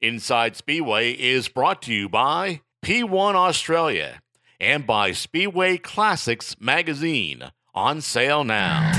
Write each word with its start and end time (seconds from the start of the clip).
Inside 0.00 0.54
Speedway 0.54 1.10
is 1.10 1.48
brought 1.48 1.82
to 1.82 1.92
you 1.92 2.08
by 2.08 2.60
P1 2.84 3.34
Australia 3.34 4.20
and 4.60 4.86
by 4.86 5.10
Speedway 5.10 5.76
Classics 5.76 6.54
magazine 6.60 7.50
on 7.74 8.00
sale 8.00 8.44
now. 8.44 8.92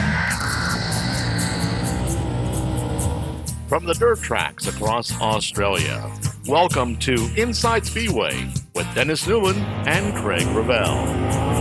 From 3.69 3.85
the 3.85 3.93
dirt 3.93 4.19
tracks 4.19 4.67
across 4.67 5.17
Australia, 5.21 6.11
welcome 6.49 6.97
to 6.97 7.31
Inside 7.37 7.85
Speedway 7.85 8.51
with 8.75 8.93
Dennis 8.93 9.25
Newman 9.25 9.55
and 9.87 10.13
Craig 10.17 10.45
Ravel. 10.47 11.58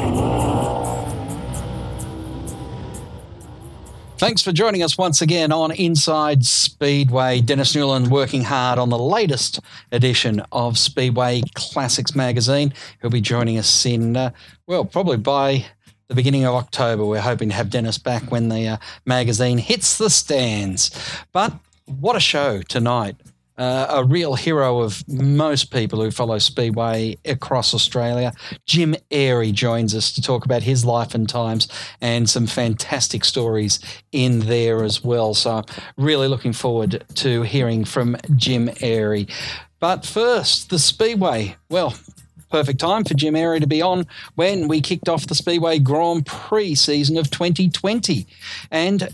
Thanks 4.18 4.42
for 4.42 4.50
joining 4.50 4.82
us 4.82 4.98
once 4.98 5.22
again 5.22 5.52
on 5.52 5.70
Inside 5.70 6.44
Speedway. 6.44 7.40
Dennis 7.40 7.76
Newland 7.76 8.10
working 8.10 8.42
hard 8.42 8.76
on 8.76 8.88
the 8.88 8.98
latest 8.98 9.60
edition 9.92 10.42
of 10.50 10.76
Speedway 10.76 11.42
Classics 11.54 12.16
magazine. 12.16 12.74
He'll 13.00 13.12
be 13.12 13.20
joining 13.20 13.58
us 13.58 13.86
in, 13.86 14.16
uh, 14.16 14.32
well, 14.66 14.84
probably 14.84 15.18
by 15.18 15.66
the 16.08 16.16
beginning 16.16 16.44
of 16.44 16.56
October. 16.56 17.06
We're 17.06 17.20
hoping 17.20 17.50
to 17.50 17.54
have 17.54 17.70
Dennis 17.70 17.96
back 17.96 18.32
when 18.32 18.48
the 18.48 18.66
uh, 18.66 18.76
magazine 19.06 19.56
hits 19.56 19.98
the 19.98 20.10
stands. 20.10 20.90
But 21.32 21.52
what 21.86 22.16
a 22.16 22.20
show 22.20 22.62
tonight 22.62 23.14
uh, 23.58 23.86
a 23.90 24.04
real 24.04 24.34
hero 24.34 24.80
of 24.80 25.06
most 25.08 25.72
people 25.72 26.00
who 26.00 26.10
follow 26.10 26.38
Speedway 26.38 27.18
across 27.24 27.74
Australia. 27.74 28.32
Jim 28.66 28.94
Airey 29.10 29.52
joins 29.52 29.94
us 29.94 30.12
to 30.12 30.22
talk 30.22 30.44
about 30.44 30.62
his 30.62 30.84
life 30.84 31.14
and 31.14 31.28
times 31.28 31.68
and 32.00 32.30
some 32.30 32.46
fantastic 32.46 33.24
stories 33.24 33.80
in 34.12 34.40
there 34.40 34.84
as 34.84 35.02
well. 35.02 35.34
So, 35.34 35.62
really 35.96 36.28
looking 36.28 36.52
forward 36.52 37.04
to 37.16 37.42
hearing 37.42 37.84
from 37.84 38.16
Jim 38.36 38.68
Airey. 38.68 39.30
But 39.80 40.06
first, 40.06 40.70
the 40.70 40.78
Speedway. 40.78 41.56
Well, 41.68 41.94
perfect 42.50 42.80
time 42.80 43.04
for 43.04 43.14
Jim 43.14 43.34
Airey 43.34 43.60
to 43.60 43.66
be 43.66 43.82
on 43.82 44.06
when 44.36 44.68
we 44.68 44.80
kicked 44.80 45.08
off 45.08 45.26
the 45.26 45.34
Speedway 45.34 45.78
Grand 45.78 46.26
Prix 46.26 46.76
season 46.76 47.16
of 47.16 47.30
2020. 47.30 48.26
And 48.70 49.08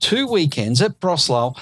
two 0.00 0.26
weekends 0.26 0.82
at 0.82 1.00
Breslau 1.00 1.54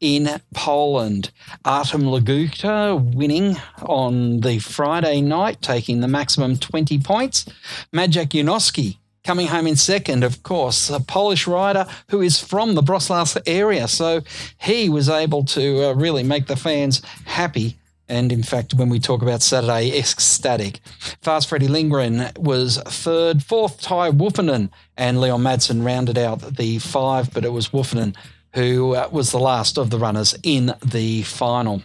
in 0.00 0.40
Poland. 0.54 1.30
Artem 1.64 2.02
Laguta 2.02 2.98
winning 3.14 3.56
on 3.82 4.40
the 4.40 4.58
Friday 4.58 5.20
night, 5.20 5.60
taking 5.60 6.00
the 6.00 6.08
maximum 6.08 6.56
20 6.56 6.98
points. 7.00 7.46
Maciej 7.92 8.26
Janowski 8.28 8.96
coming 9.24 9.48
home 9.48 9.66
in 9.66 9.76
second, 9.76 10.24
of 10.24 10.42
course, 10.42 10.88
a 10.88 11.00
Polish 11.00 11.46
rider 11.46 11.86
who 12.08 12.22
is 12.22 12.40
from 12.40 12.74
the 12.74 12.82
Broslas 12.82 13.40
area. 13.46 13.86
So 13.86 14.22
he 14.58 14.88
was 14.88 15.08
able 15.08 15.44
to 15.46 15.90
uh, 15.90 15.92
really 15.92 16.22
make 16.22 16.46
the 16.46 16.56
fans 16.56 17.02
happy. 17.26 17.76
And 18.08 18.32
in 18.32 18.42
fact, 18.42 18.74
when 18.74 18.88
we 18.88 18.98
talk 18.98 19.22
about 19.22 19.40
Saturday, 19.40 19.96
ecstatic. 19.96 20.80
Fast 21.22 21.48
Freddie 21.48 21.68
Lindgren 21.68 22.30
was 22.36 22.78
third, 22.78 23.42
fourth, 23.42 23.80
Tai 23.80 24.10
Woffinden, 24.10 24.70
and 24.96 25.20
Leon 25.20 25.42
Madsen 25.42 25.84
rounded 25.84 26.18
out 26.18 26.56
the 26.56 26.80
five, 26.80 27.32
but 27.32 27.44
it 27.44 27.52
was 27.52 27.68
Woffinden 27.68 28.16
who 28.54 28.94
uh, 28.94 29.08
was 29.10 29.30
the 29.30 29.38
last 29.38 29.78
of 29.78 29.90
the 29.90 29.98
runners 29.98 30.34
in 30.42 30.74
the 30.84 31.22
final. 31.22 31.82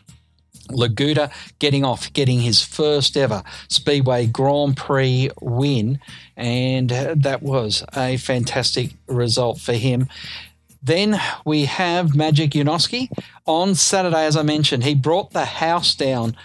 Laguta 0.70 1.32
getting 1.60 1.86
off, 1.86 2.12
getting 2.14 2.40
his 2.40 2.64
first 2.64 3.16
ever 3.16 3.44
Speedway 3.70 4.26
Grand 4.26 4.76
Prix 4.76 5.30
win, 5.40 6.00
and 6.36 6.90
that 6.90 7.44
was 7.44 7.84
a 7.96 8.18
fantastic 8.18 8.92
result 9.08 9.60
for 9.60 9.74
him. 9.74 10.08
Then 10.82 11.20
we 11.46 11.66
have 11.66 12.16
Magic 12.16 12.52
Janowski 12.52 13.10
on 13.46 13.76
Saturday, 13.76 14.26
as 14.26 14.38
I 14.38 14.44
mentioned. 14.44 14.84
He 14.84 14.96
brought 14.96 15.32
the 15.32 15.46
house 15.46 15.96
down 15.96 16.36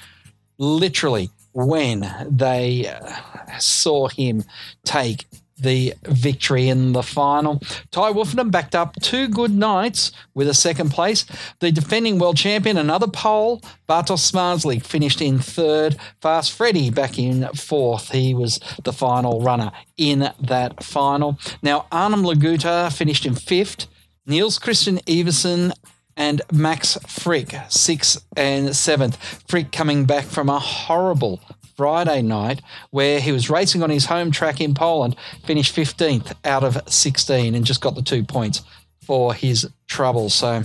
literally 0.58 1.30
when 1.52 2.10
they 2.28 2.88
uh, 2.88 3.58
saw 3.58 4.08
him 4.08 4.44
take 4.84 5.26
the 5.62 5.94
victory 6.04 6.68
in 6.68 6.92
the 6.92 7.02
final. 7.02 7.60
Tai 7.90 8.12
Woffinden 8.12 8.50
backed 8.50 8.74
up 8.74 8.94
two 9.00 9.28
good 9.28 9.54
nights 9.54 10.12
with 10.34 10.48
a 10.48 10.54
second 10.54 10.90
place. 10.90 11.24
The 11.60 11.72
defending 11.72 12.18
world 12.18 12.36
champion, 12.36 12.76
another 12.76 13.06
pole, 13.08 13.60
Bartosz 13.88 14.30
Zmarzlik 14.30 14.84
finished 14.84 15.20
in 15.20 15.38
third. 15.38 15.96
Fast 16.20 16.52
Freddy 16.52 16.90
back 16.90 17.18
in 17.18 17.48
fourth. 17.54 18.10
He 18.10 18.34
was 18.34 18.60
the 18.84 18.92
final 18.92 19.40
runner 19.40 19.72
in 19.96 20.30
that 20.40 20.82
final. 20.82 21.38
Now, 21.62 21.86
Artem 21.90 22.22
Laguta 22.22 22.92
finished 22.92 23.26
in 23.26 23.34
fifth. 23.34 23.86
Niels 24.26 24.58
Kristian 24.58 25.02
Iversen 25.04 25.72
and 26.16 26.42
Max 26.52 26.98
Fricke, 27.06 27.70
sixth 27.70 28.24
and 28.36 28.76
seventh. 28.76 29.18
Fricke 29.48 29.72
coming 29.72 30.04
back 30.04 30.24
from 30.24 30.48
a 30.48 30.58
horrible 30.58 31.40
Friday 31.80 32.20
night, 32.20 32.60
where 32.90 33.20
he 33.20 33.32
was 33.32 33.48
racing 33.48 33.82
on 33.82 33.90
his 33.90 34.04
home 34.04 34.30
track 34.30 34.60
in 34.60 34.74
Poland, 34.74 35.16
finished 35.46 35.74
15th 35.74 36.34
out 36.44 36.62
of 36.62 36.76
16 36.86 37.54
and 37.54 37.64
just 37.64 37.80
got 37.80 37.94
the 37.94 38.02
two 38.02 38.22
points 38.22 38.62
for 39.06 39.32
his 39.32 39.66
trouble. 39.86 40.28
So 40.28 40.62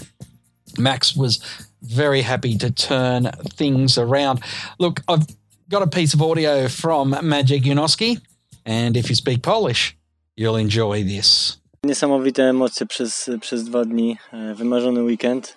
Max 0.77 1.15
was 1.15 1.39
very 1.81 2.21
happy 2.21 2.57
to 2.57 2.69
turn 2.69 3.31
things 3.57 3.97
around. 3.97 4.41
Look, 4.77 4.99
I've 5.07 5.25
got 5.69 5.83
a 5.83 5.87
piece 5.87 6.13
of 6.13 6.21
audio 6.21 6.67
from 6.67 7.15
Magic 7.21 7.63
Janowski, 7.63 8.19
and 8.65 8.97
if 8.97 9.09
you 9.09 9.15
speak 9.15 9.41
Polish, 9.41 9.95
you'll 10.35 10.57
enjoy 10.57 11.03
this. 11.05 11.57
Niesamowite 11.85 12.49
emocje 12.49 12.85
przez, 12.85 13.29
przez 13.41 13.63
dwa 13.63 13.85
dni, 13.85 14.17
wymarzony 14.55 15.03
weekend. 15.03 15.55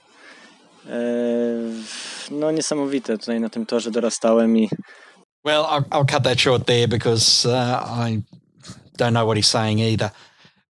No 2.31 2.51
niesamowite, 2.51 3.19
tutaj 3.19 3.41
na 3.41 3.49
tym 3.49 3.67
torze 3.67 3.91
dorastałem 3.91 4.59
i 4.59 4.69
Well, 5.49 5.65
I'll, 5.65 5.87
I'll 5.91 6.05
cut 6.05 6.25
that 6.25 6.39
short 6.39 6.67
there 6.67 6.87
because 6.87 7.47
uh, 7.47 7.83
I 7.83 8.23
don't 8.99 9.15
know 9.15 9.25
what 9.25 9.39
he's 9.39 9.47
saying 9.47 9.79
either. 9.79 10.13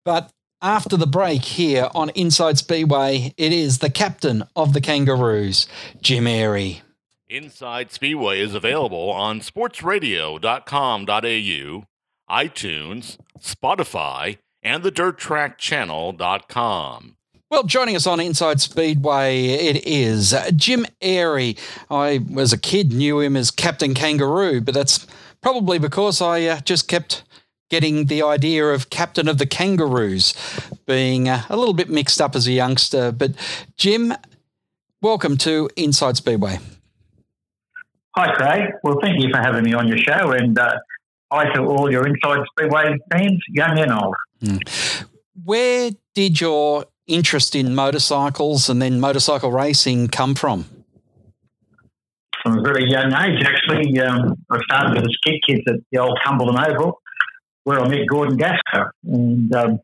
But 0.05 0.31
after 0.61 0.99
the 0.99 1.07
break 1.07 1.47
here 1.47 1.89
on 1.95 2.11
Inside 2.11 2.59
Speedway, 2.59 3.33
it 3.39 3.55
is 3.55 3.79
the 3.79 3.89
captain 3.89 4.45
of 4.55 4.75
the 4.75 4.83
Kangaroos, 4.83 5.67
Jim 6.03 6.27
Airey. 6.27 6.83
Inside 7.27 7.91
Speedway 7.91 8.39
is 8.39 8.53
available 8.53 9.09
on 9.09 9.41
sportsradio.com.au, 9.41 11.85
iTunes, 12.31 13.17
Spotify, 13.41 14.37
and 14.63 14.83
the 14.83 14.93
dirttrackchannel.com. 14.93 17.16
Well, 17.49 17.63
joining 17.63 17.95
us 17.95 18.09
on 18.09 18.19
Inside 18.19 18.61
Speedway, 18.61 19.45
it 19.45 19.87
is 19.87 20.35
Jim 20.57 20.85
Airey. 21.01 21.57
I, 21.89 22.19
as 22.37 22.53
a 22.53 22.59
kid, 22.59 22.93
knew 22.93 23.21
him 23.21 23.37
as 23.37 23.53
Captain 23.53 23.95
Kangaroo, 23.95 24.61
but 24.61 24.75
that's 24.75 25.07
probably 25.43 25.79
because 25.79 26.21
I 26.21 26.43
uh, 26.43 26.61
just 26.63 26.89
kept 26.89 27.23
getting 27.71 28.07
the 28.07 28.21
idea 28.21 28.67
of 28.67 28.91
Captain 28.91 29.29
of 29.29 29.39
the 29.39 29.47
Kangaroos 29.47 30.35
being 30.87 31.29
uh, 31.29 31.45
a 31.49 31.57
little 31.57 31.73
bit 31.73 31.89
mixed 31.89 32.21
up 32.21 32.35
as 32.35 32.49
a 32.49 32.53
youngster. 32.53 33.13
But, 33.13 33.35
Jim, 33.77 34.13
welcome 35.01 35.37
to 35.37 35.71
Inside 35.77 36.17
Speedway. 36.17 36.59
Hi, 38.17 38.35
Craig. 38.35 38.73
Well, 38.83 38.99
thank 39.01 39.23
you 39.23 39.31
for 39.31 39.39
having 39.39 39.63
me 39.63 39.73
on 39.73 39.87
your 39.87 39.99
show, 39.99 40.33
and 40.33 40.59
uh, 40.59 40.79
hi 41.33 41.55
to 41.55 41.61
all 41.61 41.93
your 41.93 42.09
Inside 42.09 42.45
Speedway 42.51 42.97
fans, 43.13 43.41
young 43.51 43.79
and 43.79 43.93
old. 43.93 44.17
Mm. 44.43 45.05
Where 45.45 45.93
did 46.13 46.41
your 46.41 46.87
interest 47.07 47.55
in 47.55 47.75
motorcycles 47.75 48.69
and 48.69 48.81
then 48.81 49.01
motorcycle 49.01 49.51
racing 49.51 50.09
come 50.09 50.35
from? 50.35 50.67
From 52.43 52.59
a 52.59 52.63
very 52.63 52.89
young 52.89 53.13
age, 53.13 53.45
actually. 53.45 53.99
Um, 54.01 54.35
I 54.51 54.59
started 54.65 54.95
with 54.95 55.05
the 55.05 55.17
skid 55.21 55.41
kids 55.47 55.63
at 55.69 55.81
the 55.91 55.99
old 55.99 56.19
Cumberland 56.25 56.59
Oval, 56.59 57.01
where 57.65 57.81
I 57.81 57.89
met 57.89 58.07
Gordon 58.09 58.37
Guasco. 58.37 58.91
And 59.05 59.55
um, 59.55 59.81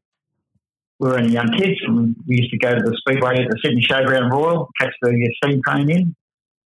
we 0.98 1.08
were 1.08 1.18
only 1.18 1.32
young 1.32 1.52
kids, 1.58 1.80
and 1.86 2.14
we 2.28 2.36
used 2.36 2.50
to 2.52 2.58
go 2.58 2.74
to 2.74 2.80
the 2.80 2.96
speedway 2.98 3.42
at 3.42 3.50
the 3.50 3.58
Sydney 3.64 3.84
Showground 3.88 4.30
Royal, 4.30 4.68
catch 4.80 4.94
the 5.02 5.34
steam 5.42 5.60
train 5.66 5.90
in, 5.90 6.14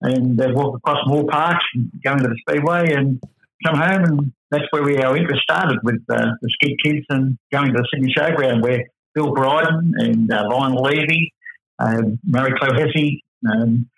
and 0.00 0.40
uh, 0.40 0.48
walk 0.52 0.76
across 0.78 0.98
Moore 1.06 1.26
Park, 1.30 1.60
and 1.74 1.90
go 2.04 2.12
into 2.12 2.28
the 2.28 2.36
speedway, 2.40 2.92
and 2.92 3.22
come 3.64 3.76
home. 3.76 4.04
And 4.04 4.32
that's 4.50 4.64
where 4.70 4.82
we 4.82 4.98
our 4.98 5.16
interest 5.16 5.42
started 5.42 5.78
with 5.84 6.02
uh, 6.10 6.30
the 6.40 6.50
skid 6.50 6.76
kids 6.82 7.06
and 7.08 7.38
going 7.52 7.72
to 7.72 7.78
the 7.78 7.88
Sydney 7.92 8.12
Showground, 8.12 8.62
where 8.62 8.84
Bill 9.16 9.32
Bryden 9.32 9.94
and 9.96 10.30
uh, 10.30 10.44
Levy, 10.46 11.32
uh, 11.78 12.02
Murray 12.22 12.52
Clohessy, 12.52 13.22
um, 13.50 13.88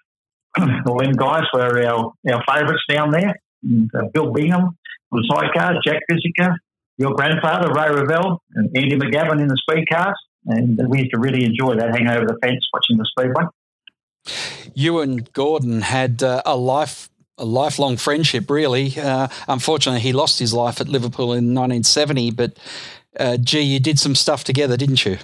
all 0.86 1.02
them 1.02 1.12
guys 1.12 1.42
were 1.52 1.84
our, 1.84 2.12
our 2.32 2.44
favourites 2.48 2.84
down 2.88 3.10
there. 3.10 3.34
And, 3.64 3.90
uh, 3.94 4.04
Bill 4.14 4.32
Bingham 4.32 4.78
was 5.10 5.28
sidecar, 5.28 5.74
Jack 5.84 6.02
Physica, 6.08 6.56
your 6.98 7.14
grandfather, 7.14 7.72
Ray 7.72 7.90
Ravel, 7.90 8.40
and 8.54 8.70
Andy 8.76 8.96
McGavin 8.96 9.40
in 9.40 9.48
the 9.48 9.60
speed 9.68 9.86
cars. 9.92 10.16
And 10.46 10.80
we 10.88 11.00
used 11.00 11.10
to 11.12 11.18
really 11.18 11.44
enjoy 11.44 11.74
that 11.74 11.90
hang 11.90 12.08
over 12.08 12.24
the 12.24 12.38
fence 12.40 12.64
watching 12.72 12.96
the 12.96 13.06
speedway. 13.10 13.44
You 14.74 15.00
and 15.00 15.30
Gordon 15.32 15.82
had 15.82 16.22
uh, 16.22 16.42
a 16.46 16.56
life 16.56 17.10
a 17.38 17.44
lifelong 17.44 17.96
friendship, 17.96 18.50
really. 18.50 18.98
Uh, 18.98 19.28
unfortunately, 19.46 20.00
he 20.00 20.12
lost 20.12 20.40
his 20.40 20.52
life 20.52 20.80
at 20.80 20.88
Liverpool 20.88 21.32
in 21.32 21.54
1970, 21.54 22.32
but 22.32 22.58
uh, 23.18 23.36
gee, 23.36 23.60
you 23.60 23.80
did 23.80 23.98
some 23.98 24.14
stuff 24.14 24.44
together, 24.44 24.76
didn't 24.76 25.04
you? 25.04 25.18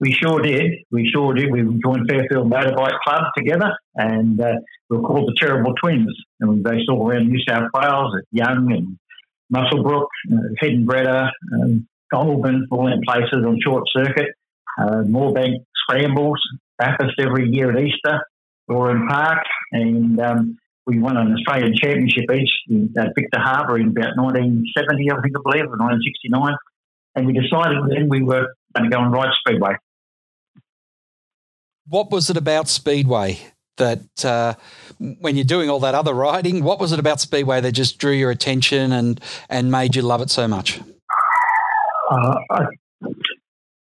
we 0.00 0.12
sure 0.12 0.40
did. 0.40 0.72
We 0.90 1.08
sure 1.14 1.34
did. 1.34 1.52
We 1.52 1.60
joined 1.84 2.08
Fairfield 2.08 2.50
Motorbike 2.50 2.98
Club 3.06 3.24
together, 3.36 3.76
and 3.94 4.40
uh, 4.40 4.52
we 4.88 4.96
were 4.96 5.02
called 5.06 5.28
the 5.28 5.36
Terrible 5.38 5.74
Twins. 5.74 6.10
And 6.40 6.50
we 6.50 6.60
raced 6.62 6.88
all 6.88 7.06
around 7.06 7.28
New 7.28 7.38
South 7.46 7.68
Wales 7.74 8.14
at 8.18 8.24
Young 8.32 8.72
and 8.72 8.98
Muswellbrook, 9.54 10.06
uh, 10.32 10.36
Heddon 10.62 10.86
Greta, 10.86 11.30
um, 11.52 11.86
Goulburn, 12.10 12.66
all 12.70 12.90
in 12.90 13.02
places 13.06 13.44
on 13.46 13.58
short 13.62 13.84
circuit. 13.94 14.28
Uh, 14.78 15.02
Moorebank 15.04 15.56
scrambles, 15.82 16.40
Bathurst 16.78 17.20
every 17.20 17.50
year 17.50 17.70
at 17.70 17.82
Easter, 17.84 18.20
Oran 18.68 19.06
Park, 19.06 19.44
and 19.72 20.18
um, 20.18 20.58
we 20.90 20.98
won 20.98 21.16
an 21.16 21.32
Australian 21.32 21.72
Championship 21.76 22.24
each 22.34 22.50
at 22.98 23.14
Victor 23.14 23.38
Harbor 23.38 23.78
in 23.78 23.88
about 23.88 24.16
1970, 24.16 25.10
I 25.10 25.20
think 25.22 25.36
I 25.36 25.40
believe, 25.44 25.70
or 25.70 25.78
1969. 25.78 26.56
And 27.14 27.26
we 27.26 27.32
decided 27.32 27.78
then 27.88 28.08
we 28.08 28.22
were 28.22 28.54
going 28.76 28.90
to 28.90 28.96
go 28.96 29.00
and 29.00 29.12
ride 29.12 29.30
Speedway. 29.38 29.74
What 31.86 32.10
was 32.10 32.28
it 32.28 32.36
about 32.36 32.68
Speedway 32.68 33.38
that, 33.76 34.24
uh, 34.24 34.54
when 34.98 35.36
you're 35.36 35.44
doing 35.44 35.70
all 35.70 35.80
that 35.80 35.94
other 35.94 36.12
riding, 36.12 36.64
what 36.64 36.80
was 36.80 36.90
it 36.92 36.98
about 36.98 37.20
Speedway 37.20 37.60
that 37.60 37.72
just 37.72 37.98
drew 37.98 38.12
your 38.12 38.30
attention 38.30 38.92
and, 38.92 39.20
and 39.48 39.70
made 39.70 39.94
you 39.94 40.02
love 40.02 40.20
it 40.20 40.30
so 40.30 40.48
much? 40.48 40.80
Uh, 42.10 42.34
I, 42.50 42.64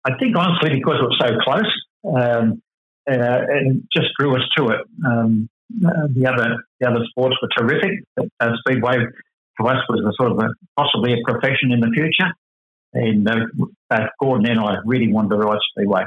I, 0.05 0.17
think 0.19 0.35
honestly 0.35 0.71
because 0.75 0.97
it 0.99 1.03
was 1.03 1.17
so 1.21 1.37
close 1.39 1.73
um, 2.05 2.61
uh, 3.09 3.41
and 3.47 3.87
just 3.95 4.07
drew 4.19 4.35
us 4.35 4.43
to 4.57 4.69
it. 4.69 4.81
Um, 5.05 5.49
uh, 5.86 6.07
the 6.10 6.25
other 6.25 6.57
the 6.80 6.88
other 6.88 7.06
sports 7.10 7.36
were 7.42 7.50
terrific, 7.57 8.04
uh, 8.18 8.50
speedway 8.60 8.98
for 9.60 9.69
us 9.69 9.77
was 9.89 10.01
a 10.01 10.13
sort 10.21 10.31
of 10.31 10.39
a, 10.39 10.50
possibly 10.77 11.13
a 11.13 11.18
profession 11.25 11.71
in 11.71 11.80
the 11.80 11.92
future. 11.94 12.31
And 12.94 13.30
uh, 13.92 14.07
Gordon 14.19 14.50
and 14.50 14.60
I 14.60 14.77
really 14.86 15.12
wanted 15.12 15.30
to 15.30 15.36
ride 15.38 15.60
speedway. 15.71 16.06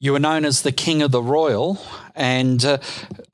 You 0.00 0.12
were 0.12 0.20
known 0.20 0.44
as 0.44 0.62
the 0.62 0.70
King 0.70 1.02
of 1.02 1.10
the 1.10 1.22
Royal, 1.22 1.80
and 2.14 2.64
uh, 2.64 2.78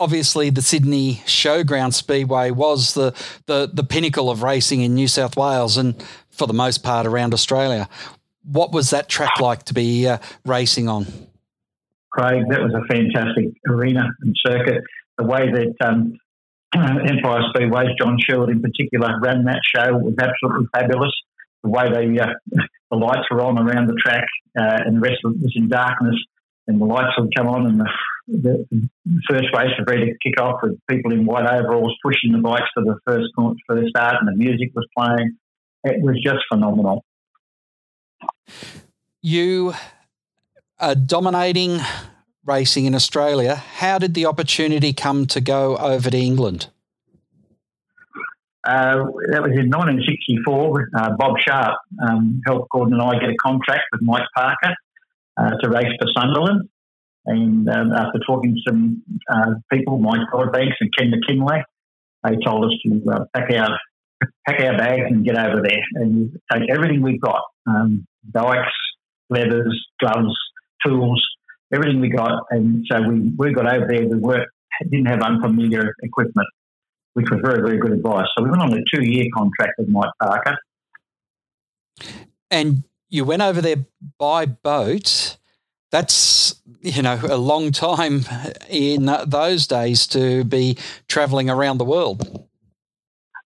obviously 0.01 0.49
the 0.49 0.63
Sydney 0.63 1.17
Showground 1.27 1.93
Speedway 1.93 2.51
was 2.53 2.95
the, 2.95 3.13
the 3.47 3.71
the 3.71 3.85
pinnacle 3.85 4.31
of 4.31 4.43
racing 4.43 4.81
in 4.81 4.95
New 4.95 5.09
South 5.09 5.37
Wales 5.37 5.77
and 5.77 6.03
for 6.31 6.47
the 6.47 6.55
most 6.55 6.83
part 6.83 7.07
around 7.07 7.35
Australia. 7.35 7.87
What 8.45 8.73
was 8.73 8.91
that 8.91 9.09
track 9.11 9.41
like 9.41 9.65
to 9.65 9.75
be 9.75 10.09
uh, 10.09 10.19
racing 10.47 10.89
on? 10.89 11.07
Craig. 12.15 12.45
That 12.49 12.61
was 12.61 12.73
a 12.75 12.87
fantastic 12.87 13.47
arena 13.69 14.05
and 14.23 14.35
circuit. 14.47 14.83
The 15.19 15.25
way 15.25 15.51
that 15.51 15.75
um, 15.87 16.15
Empire 16.75 17.43
Speedways, 17.55 17.99
John 18.01 18.17
Sherwood 18.19 18.51
in 18.51 18.63
particular, 18.63 19.19
ran 19.21 19.45
that 19.45 19.61
show 19.75 19.93
was 19.99 20.15
absolutely 20.19 20.67
fabulous. 20.73 21.13
The 21.63 21.71
way 21.71 21.91
they, 21.91 22.19
uh, 22.21 22.27
the 22.91 22.97
lights 22.97 23.27
were 23.31 23.43
on 23.43 23.59
around 23.59 23.89
the 23.89 23.99
track 24.05 24.25
uh, 24.59 24.79
and 24.87 24.97
the 24.97 25.01
rest 25.01 25.19
of 25.25 25.33
it 25.33 25.43
was 25.43 25.53
in 25.57 25.69
darkness, 25.69 26.17
and 26.69 26.81
the 26.81 26.85
lights 26.85 27.19
would 27.19 27.35
come 27.37 27.49
on, 27.49 27.67
and 27.67 27.81
the, 27.81 28.67
the, 28.69 28.89
first 29.29 29.49
race 29.55 29.73
was 29.79 29.85
ready 29.89 30.07
to 30.07 30.19
kick 30.23 30.41
off 30.41 30.61
with 30.63 30.79
people 30.89 31.13
in 31.13 31.27
white 31.27 31.47
overalls 31.47 31.95
pushing 32.03 32.33
the 32.33 32.39
bikes 32.39 32.69
for 32.73 32.83
the 32.85 32.97
first 33.07 33.27
the 33.37 33.87
start, 33.91 34.17
and 34.21 34.29
the 34.29 34.37
music 34.37 34.71
was 34.75 34.87
playing. 34.97 35.37
It 35.85 36.03
was 36.03 36.17
just 36.25 36.39
phenomenal. 36.51 37.05
You 39.21 39.75
uh, 40.85 40.93
dominating 40.93 41.81
racing 42.45 42.85
in 42.85 42.95
Australia. 42.95 43.55
How 43.55 43.99
did 43.99 44.13
the 44.13 44.27
opportunity 44.27 44.93
come 44.93 45.27
to 45.29 45.41
go 45.41 45.79
over 45.79 46.11
to 46.11 46.19
England? 46.19 46.69
Uh, 48.67 49.09
that 49.33 49.43
was 49.43 49.53
in 49.57 49.71
1964. 49.71 50.89
Uh, 50.95 51.17
Bob 51.17 51.37
Sharp 51.39 51.79
um, 52.07 52.41
helped 52.47 52.69
Gordon 52.71 52.95
and 52.95 53.03
I 53.03 53.19
get 53.19 53.31
a 53.31 53.37
contract 53.43 53.85
with 53.93 54.03
Mike 54.03 54.27
Parker 54.37 54.75
uh, 55.39 55.51
to 55.63 55.71
race 55.71 55.93
for 55.99 56.09
Sunderland. 56.15 56.69
And 57.27 57.69
um, 57.71 57.93
after 57.93 58.19
talking 58.27 58.55
to 58.55 58.61
some 58.69 59.03
uh, 59.33 59.55
people, 59.73 59.99
Mike 59.99 60.29
Broadbanks 60.31 60.77
and 60.81 60.91
Ken 60.97 61.11
McKinlay, 61.11 61.63
they 62.25 62.37
told 62.45 62.67
us 62.67 62.73
to 62.85 63.11
uh, 63.11 63.25
pack 63.35 63.51
our 63.57 63.79
pack 64.47 64.61
our 64.61 64.77
bags 64.77 65.05
and 65.09 65.25
get 65.25 65.39
over 65.39 65.63
there 65.63 65.83
and 65.95 66.39
take 66.53 66.69
everything 66.71 67.01
we've 67.03 67.21
got: 67.21 67.41
um, 67.67 68.07
bikes, 68.31 68.73
leathers, 69.31 69.87
gloves, 70.01 70.35
tools, 70.87 71.23
everything 71.73 72.01
we 72.01 72.09
got. 72.09 72.43
And 72.51 72.85
so 72.91 73.03
we, 73.03 73.33
we 73.37 73.53
got 73.53 73.67
over 73.67 73.87
there, 73.87 74.07
we 74.07 74.19
were, 74.19 74.47
didn't 74.91 75.07
have 75.07 75.23
unfamiliar 75.23 75.95
equipment, 76.03 76.49
which 77.15 77.27
was 77.31 77.41
very, 77.43 77.63
very 77.63 77.79
good 77.79 77.93
advice. 77.93 78.27
So 78.37 78.45
we 78.45 78.51
went 78.51 78.63
on 78.63 78.73
a 78.73 78.83
two 78.93 79.05
year 79.05 79.27
contract 79.37 79.73
with 79.79 79.89
Mike 79.89 80.11
Parker. 80.21 80.57
And 82.51 82.85
you 83.09 83.25
went 83.25 83.43
over 83.43 83.61
there 83.61 83.87
by 84.19 84.47
boat. 84.47 85.37
That's, 85.91 86.61
you 86.81 87.03
know, 87.03 87.21
a 87.23 87.37
long 87.37 87.71
time 87.71 88.25
in 88.69 89.09
those 89.27 89.69
days 89.69 90.09
to 90.09 90.43
be 90.45 90.77
travelling 91.09 91.49
around 91.49 91.79
the 91.79 91.85
world. 91.85 92.47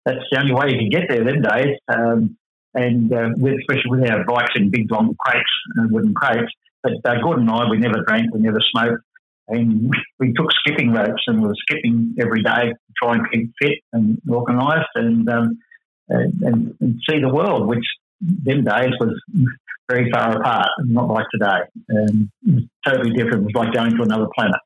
That's 0.04 0.18
the 0.30 0.40
only 0.40 0.54
way 0.54 0.66
you 0.70 0.78
could 0.78 0.92
get 0.92 1.08
there 1.08 1.24
them 1.24 1.42
days. 1.42 1.76
Um, 1.88 2.36
and 2.74 3.12
uh, 3.12 3.30
with, 3.36 3.54
especially 3.58 3.90
with 3.90 4.10
our 4.10 4.24
bikes 4.24 4.52
in 4.54 4.70
big 4.70 4.90
long 4.92 5.16
crates, 5.18 5.50
uh, 5.80 5.86
wooden 5.90 6.14
crates, 6.14 6.52
but 6.82 6.92
uh, 7.04 7.20
Gordon 7.22 7.48
and 7.48 7.50
I, 7.50 7.68
we 7.68 7.78
never 7.78 8.02
drank, 8.06 8.32
we 8.32 8.40
never 8.40 8.60
smoked, 8.60 9.02
and 9.48 9.92
we 10.18 10.32
took 10.32 10.50
skipping 10.52 10.92
ropes 10.92 11.22
and 11.26 11.40
we 11.40 11.48
were 11.48 11.54
skipping 11.56 12.14
every 12.20 12.42
day 12.42 12.70
to 12.70 12.92
try 13.02 13.14
and 13.14 13.30
keep 13.32 13.52
fit 13.60 13.78
and 13.92 14.20
organised 14.30 14.88
and, 14.94 15.28
um, 15.28 15.58
and, 16.08 16.74
and, 16.80 17.00
see 17.08 17.20
the 17.20 17.28
world, 17.28 17.66
which 17.66 17.84
them 18.20 18.64
days 18.64 18.92
was 19.00 19.20
very 19.90 20.10
far 20.10 20.38
apart, 20.38 20.68
not 20.80 21.08
like 21.08 21.26
today. 21.32 21.60
Um, 21.90 22.30
totally 22.86 23.10
different. 23.10 23.42
It 23.42 23.44
was 23.44 23.54
like 23.54 23.72
going 23.72 23.96
to 23.96 24.02
another 24.02 24.26
planet. 24.34 24.60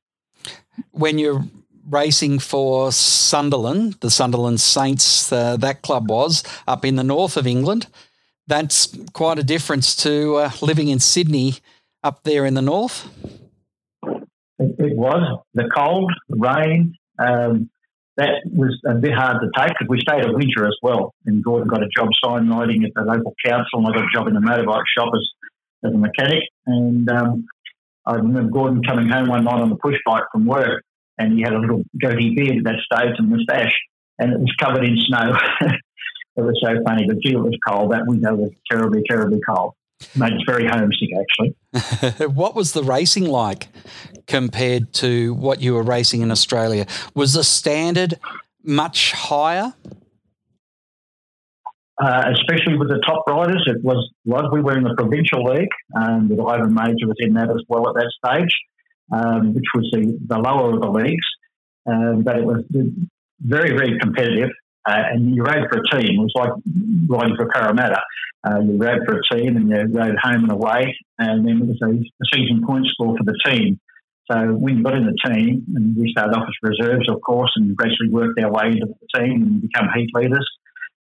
When 0.93 1.19
you're 1.19 1.45
racing 1.89 2.39
for 2.39 2.93
Sunderland, 2.93 3.95
the 4.01 4.11
Sunderland 4.11 4.61
Saints, 4.61 5.31
uh, 5.33 5.57
that 5.59 5.83
club 5.83 6.09
was 6.09 6.43
up 6.67 6.85
in 6.85 6.97
the 6.97 7.05
north 7.05 7.37
of 7.37 7.47
England. 7.47 7.87
That's 8.47 8.97
quite 9.13 9.39
a 9.39 9.43
difference 9.43 9.95
to 9.97 10.37
uh, 10.37 10.51
living 10.63 10.89
in 10.89 11.01
Sydney 11.01 11.55
up 12.03 12.23
there 12.25 12.47
in 12.47 12.55
the 12.55 12.63
north? 12.63 13.09
It, 14.59 14.97
was 14.97 15.41
the 15.55 15.71
cold, 15.75 16.13
the 16.29 16.37
rain. 16.37 16.95
Um, 17.19 17.71
that 18.17 18.43
was 18.45 18.79
a 18.87 18.95
bit 18.95 19.13
hard 19.15 19.39
to 19.41 19.49
take 19.57 19.69
because 19.69 19.89
we 19.89 20.01
stayed 20.01 20.25
a 20.25 20.33
winter 20.33 20.67
as 20.67 20.77
well. 20.83 21.15
And 21.25 21.43
Gordon 21.43 21.69
got 21.69 21.83
a 21.83 21.89
job 21.97 22.09
sign 22.23 22.49
writing 22.51 22.85
at 22.85 22.91
the 22.95 23.03
local 23.03 23.35
council, 23.45 23.79
and 23.79 23.87
I 23.87 23.93
got 23.93 24.05
a 24.05 24.13
job 24.13 24.29
in 24.29 24.35
the 24.35 24.41
motorbike 24.41 24.85
shop 24.97 25.13
as, 25.15 25.27
as 25.85 25.95
a 25.95 25.99
mechanic. 25.99 26.43
And 26.67 27.09
um, 27.11 27.47
I 28.05 28.17
remember 28.17 28.51
Gordon 28.51 28.83
coming 28.83 29.09
home 29.09 29.29
one 29.29 29.45
night 29.45 29.61
on 29.61 29.71
the 29.71 29.77
push 29.77 29.97
bike 30.05 30.25
from 30.33 30.45
work, 30.45 30.83
and 31.17 31.33
he 31.33 31.43
had 31.43 31.55
a 31.55 31.59
little 31.59 31.83
goatee 32.01 32.35
beard 32.35 32.59
at 32.59 32.65
that 32.65 32.81
stage 32.93 33.15
and 33.17 33.31
moustache, 33.31 33.75
and 34.19 34.33
it 34.35 34.39
was 34.39 34.55
covered 34.61 34.85
in 34.85 34.99
snow. 34.99 35.33
it 36.37 36.43
was 36.43 36.61
so 36.63 36.75
funny. 36.87 37.07
But 37.07 37.21
gee, 37.21 37.33
it 37.33 37.41
was 37.41 37.57
cold. 37.67 37.93
That 37.93 38.07
window 38.07 38.35
was 38.35 38.51
terribly, 38.71 39.03
terribly 39.09 39.41
cold 39.49 39.75
made 40.17 40.33
us 40.33 40.43
very 40.47 40.67
homesick, 40.67 41.09
actually. 41.21 42.27
what 42.35 42.55
was 42.55 42.73
the 42.73 42.83
racing 42.83 43.27
like 43.27 43.69
compared 44.27 44.93
to 44.95 45.35
what 45.35 45.61
you 45.61 45.75
were 45.75 45.83
racing 45.83 46.23
in 46.23 46.31
Australia? 46.31 46.87
Was 47.15 47.35
the 47.35 47.45
standard 47.45 48.19
much 48.63 49.13
higher? 49.13 49.75
Uh, 52.03 52.33
especially 52.33 52.79
with 52.79 52.89
the 52.89 52.99
top 53.07 53.23
riders, 53.29 53.63
it 53.67 53.85
was 53.85 54.11
was 54.25 54.49
we 54.53 54.63
were 54.63 54.77
in 54.77 54.85
the 54.85 54.95
provincial 54.97 55.45
league, 55.45 55.69
and 55.93 56.33
um, 56.33 56.47
Ivan 56.47 56.73
Mauger 56.73 57.07
was 57.07 57.17
in 57.19 57.35
that 57.35 57.51
as 57.51 57.63
well 57.69 57.87
at 57.89 57.95
that 57.95 58.11
stage, 58.25 58.57
um, 59.13 59.53
which 59.53 59.67
was 59.75 59.87
the, 59.93 60.19
the 60.27 60.39
lower 60.39 60.73
of 60.73 60.81
the 60.81 60.89
leagues. 60.89 61.27
Um, 61.87 62.23
but 62.23 62.39
it 62.39 62.45
was 62.45 62.65
very 63.41 63.77
very 63.77 63.99
competitive, 63.99 64.49
uh, 64.89 65.03
and 65.13 65.35
you 65.35 65.43
rode 65.43 65.69
for 65.71 65.81
a 65.81 66.01
team. 66.01 66.21
It 66.21 66.23
was 66.23 66.33
like 66.35 66.53
riding 67.09 67.37
for 67.37 67.49
Parramatta. 67.49 68.01
Uh, 68.43 68.61
you 68.61 68.79
rode 68.79 69.03
for 69.07 69.19
a 69.19 69.37
team 69.37 69.57
and 69.57 69.69
you 69.69 69.99
rode 69.99 70.17
home 70.23 70.45
and 70.45 70.53
away, 70.53 70.97
and 71.19 71.47
then 71.47 71.63
it 71.63 71.67
was 71.67 71.79
a, 71.83 71.91
a 71.91 72.27
season 72.35 72.65
point 72.67 72.87
score 72.87 73.17
for 73.17 73.25
the 73.25 73.39
team. 73.45 73.79
So 74.31 74.37
when 74.55 74.79
you 74.79 74.85
got 74.85 74.97
in 74.97 75.05
the 75.05 75.19
team, 75.27 75.65
and 75.75 75.97
we 75.97 76.13
started 76.13 76.37
off 76.37 76.47
as 76.49 76.71
reserves, 76.71 77.09
of 77.09 77.21
course, 77.21 77.51
and 77.57 77.77
gradually 77.77 78.11
worked 78.11 78.39
our 78.41 78.51
way 78.51 78.69
into 78.69 78.87
the 78.87 79.21
team 79.21 79.43
and 79.43 79.61
become 79.61 79.89
heat 79.95 80.09
leaders, 80.15 80.49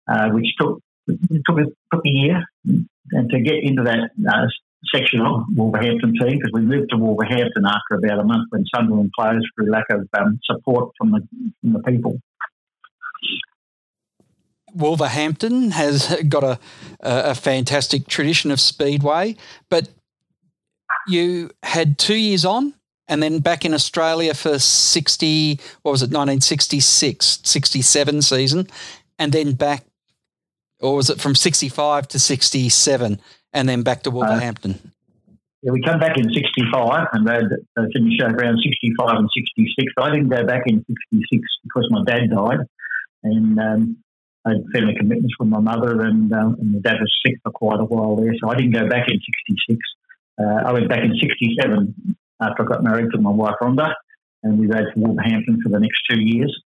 uh, 0.08 0.28
which 0.30 0.46
took 0.58 0.80
took, 1.08 1.60
it 1.60 1.76
took 1.92 2.04
a 2.04 2.08
year 2.08 2.44
and 2.64 3.30
to 3.30 3.40
get 3.40 3.62
into 3.62 3.82
that 3.84 4.10
uh, 4.28 4.46
section 4.94 5.20
of 5.20 5.44
Wolverhampton 5.54 6.14
team 6.20 6.38
because 6.38 6.50
we 6.52 6.62
moved 6.62 6.90
to 6.90 6.96
Wolverhampton 6.96 7.64
after 7.66 8.04
about 8.04 8.20
a 8.20 8.25
month 8.25 8.46
when 8.50 8.64
Sunderland 8.75 9.10
closed 9.18 9.46
for 9.56 9.64
lack 9.64 9.87
of 9.90 10.08
um, 10.18 10.38
support 10.44 10.92
from 10.99 11.12
the 11.12 11.20
from 11.60 11.72
the 11.72 11.80
people. 11.80 12.20
Wolverhampton 14.74 15.70
has 15.72 16.22
got 16.28 16.44
a, 16.44 16.58
a, 17.00 17.34
fantastic 17.34 18.06
tradition 18.06 18.50
of 18.50 18.60
speedway, 18.60 19.36
but 19.68 19.88
you 21.06 21.50
had 21.62 21.98
two 21.98 22.16
years 22.16 22.44
on 22.44 22.74
and 23.08 23.22
then 23.22 23.40
back 23.40 23.64
in 23.64 23.74
Australia 23.74 24.34
for 24.34 24.58
60, 24.58 25.60
what 25.82 25.92
was 25.92 26.02
it, 26.02 26.06
1966, 26.06 27.40
67 27.42 28.22
season, 28.22 28.68
and 29.18 29.32
then 29.32 29.52
back, 29.52 29.84
or 30.78 30.96
was 30.96 31.10
it 31.10 31.20
from 31.20 31.34
65 31.34 32.06
to 32.08 32.18
67 32.18 33.20
and 33.52 33.68
then 33.68 33.82
back 33.82 34.04
to 34.04 34.10
uh, 34.10 34.12
Wolverhampton? 34.12 34.92
Yeah, 35.62 35.72
we 35.72 35.82
come 35.82 35.98
back 35.98 36.16
in 36.16 36.32
65 36.32 37.08
and 37.12 37.26
they 37.26 37.36
uh, 37.76 37.86
finished 37.92 38.22
around 38.22 38.58
65 38.62 39.18
and 39.18 39.28
66. 39.34 39.92
I 39.98 40.10
didn't 40.10 40.28
go 40.28 40.46
back 40.46 40.62
in 40.66 40.84
66 40.86 41.42
because 41.64 41.88
my 41.90 42.04
dad 42.04 42.30
died 42.30 42.60
and 43.24 43.60
um, 43.60 43.96
I 44.47 44.50
had 44.50 44.64
family 44.73 44.94
commitments 44.99 45.35
with 45.38 45.49
my 45.49 45.61
mother 45.61 46.00
and, 46.02 46.32
um, 46.32 46.56
and 46.59 46.73
my 46.73 46.78
dad 46.80 47.00
was 47.00 47.12
sick 47.25 47.37
for 47.42 47.52
quite 47.52 47.80
a 47.80 47.85
while 47.85 48.16
there. 48.16 48.32
So 48.40 48.49
I 48.49 48.54
didn't 48.54 48.73
go 48.73 48.88
back 48.88 49.09
in 49.09 49.20
66. 49.20 49.78
Uh, 50.40 50.68
I 50.68 50.73
went 50.73 50.88
back 50.88 51.04
in 51.04 51.14
67 51.20 52.16
after 52.40 52.62
I 52.62 52.66
got 52.66 52.82
married 52.82 53.11
to 53.12 53.20
my 53.20 53.30
wife 53.30 53.56
Rhonda 53.61 53.92
and 54.42 54.59
we 54.59 54.66
rode 54.66 54.87
for 54.94 55.00
Wolverhampton 55.00 55.61
for 55.62 55.68
the 55.68 55.78
next 55.78 56.00
two 56.11 56.20
years. 56.20 56.62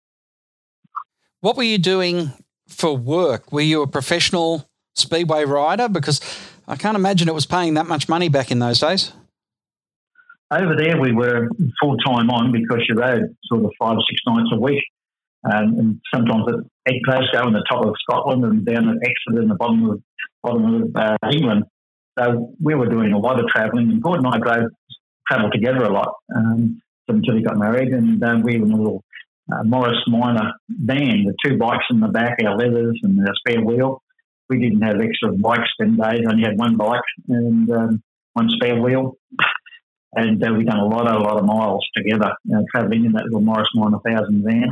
What 1.40 1.56
were 1.56 1.64
you 1.64 1.78
doing 1.78 2.32
for 2.68 2.96
work? 2.96 3.52
Were 3.52 3.60
you 3.60 3.82
a 3.82 3.86
professional 3.86 4.68
speedway 4.94 5.44
rider? 5.44 5.88
Because 5.88 6.20
I 6.66 6.76
can't 6.76 6.96
imagine 6.96 7.28
it 7.28 7.34
was 7.34 7.46
paying 7.46 7.74
that 7.74 7.86
much 7.86 8.08
money 8.08 8.28
back 8.28 8.50
in 8.50 8.60
those 8.60 8.80
days. 8.80 9.12
Over 10.50 10.76
there, 10.76 11.00
we 11.00 11.12
were 11.12 11.48
full 11.80 11.96
time 11.98 12.30
on 12.30 12.52
because 12.52 12.84
you 12.88 12.94
rode 12.94 13.34
sort 13.44 13.64
of 13.64 13.72
five 13.78 13.96
or 13.96 14.04
six 14.08 14.20
nights 14.26 14.50
a 14.52 14.60
week. 14.60 14.84
Um, 15.44 15.78
and 15.78 16.00
sometimes 16.12 16.44
at 16.86 16.94
Glasgow 17.04 17.48
in 17.48 17.54
the 17.54 17.64
top 17.70 17.84
of 17.84 17.94
Scotland 18.02 18.44
and 18.44 18.64
down 18.64 18.88
at 18.88 18.96
Exeter 18.96 19.42
in 19.42 19.48
the 19.48 19.54
bottom 19.54 19.90
of, 19.90 20.02
bottom 20.42 20.82
of 20.82 20.96
uh, 20.96 21.16
England. 21.30 21.64
So 22.18 22.54
we 22.62 22.74
were 22.74 22.88
doing 22.88 23.12
a 23.12 23.18
lot 23.18 23.40
of 23.40 23.46
travelling, 23.48 23.90
and 23.90 24.02
Gordon 24.02 24.26
and 24.26 24.34
I 24.34 24.38
drove, 24.38 24.70
travelled 25.28 25.52
together 25.52 25.84
a 25.84 25.92
lot 25.92 26.14
um, 26.34 26.80
until 27.08 27.34
we 27.34 27.42
got 27.42 27.58
married, 27.58 27.88
and 27.88 28.22
um, 28.22 28.42
we 28.42 28.58
were 28.58 28.66
in 28.66 28.72
a 28.72 28.76
little 28.76 29.04
uh, 29.52 29.64
Morris 29.64 29.98
Minor 30.06 30.52
van 30.68 31.24
with 31.26 31.36
two 31.44 31.58
bikes 31.58 31.84
in 31.90 32.00
the 32.00 32.08
back, 32.08 32.38
our 32.44 32.56
leathers 32.56 32.98
and 33.02 33.18
our 33.20 33.34
spare 33.34 33.62
wheel 33.62 34.00
we 34.48 34.58
didn't 34.58 34.82
have 34.82 35.00
extra 35.00 35.32
bikes 35.32 35.70
then 35.78 35.96
days. 35.96 36.26
Only 36.28 36.44
had 36.44 36.58
one 36.58 36.76
bike 36.76 37.00
and 37.28 37.70
um, 37.70 38.02
one 38.34 38.48
spare 38.50 38.80
wheel. 38.80 39.16
And 40.16 40.42
uh, 40.44 40.52
we 40.56 40.64
done 40.64 40.78
a 40.78 40.86
lot, 40.86 41.10
a 41.10 41.18
lot 41.18 41.38
of 41.38 41.44
miles 41.44 41.84
together, 41.96 42.32
know, 42.44 42.64
travelling 42.70 43.04
in 43.04 43.12
that 43.12 43.24
little 43.24 43.40
Morris 43.40 43.68
Minor 43.74 43.98
thousand 44.06 44.44
van. 44.44 44.68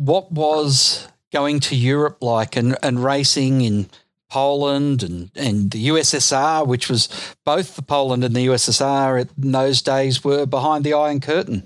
What 0.00 0.32
was 0.32 1.06
going 1.30 1.60
to 1.60 1.76
Europe 1.76 2.22
like 2.22 2.56
and, 2.56 2.76
and 2.82 3.04
racing 3.04 3.60
in 3.60 3.90
Poland 4.30 5.02
and, 5.02 5.30
and 5.36 5.70
the 5.70 5.88
USSR, 5.88 6.66
which 6.66 6.88
was 6.88 7.08
both 7.44 7.76
the 7.76 7.82
Poland 7.82 8.24
and 8.24 8.34
the 8.34 8.46
USSR 8.46 9.28
in 9.42 9.52
those 9.52 9.82
days 9.82 10.24
were 10.24 10.46
behind 10.46 10.84
the 10.84 10.94
Iron 10.94 11.20
Curtain? 11.20 11.64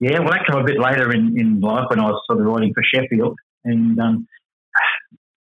Yeah, 0.00 0.18
well, 0.18 0.32
that 0.32 0.46
came 0.46 0.58
a 0.58 0.64
bit 0.64 0.80
later 0.80 1.12
in, 1.12 1.38
in 1.38 1.60
life 1.60 1.86
when 1.88 2.00
I 2.00 2.10
was 2.10 2.20
sort 2.26 2.40
of 2.40 2.46
riding 2.46 2.74
for 2.74 2.82
Sheffield 2.82 3.38
and 3.64 3.98
um, 4.00 4.28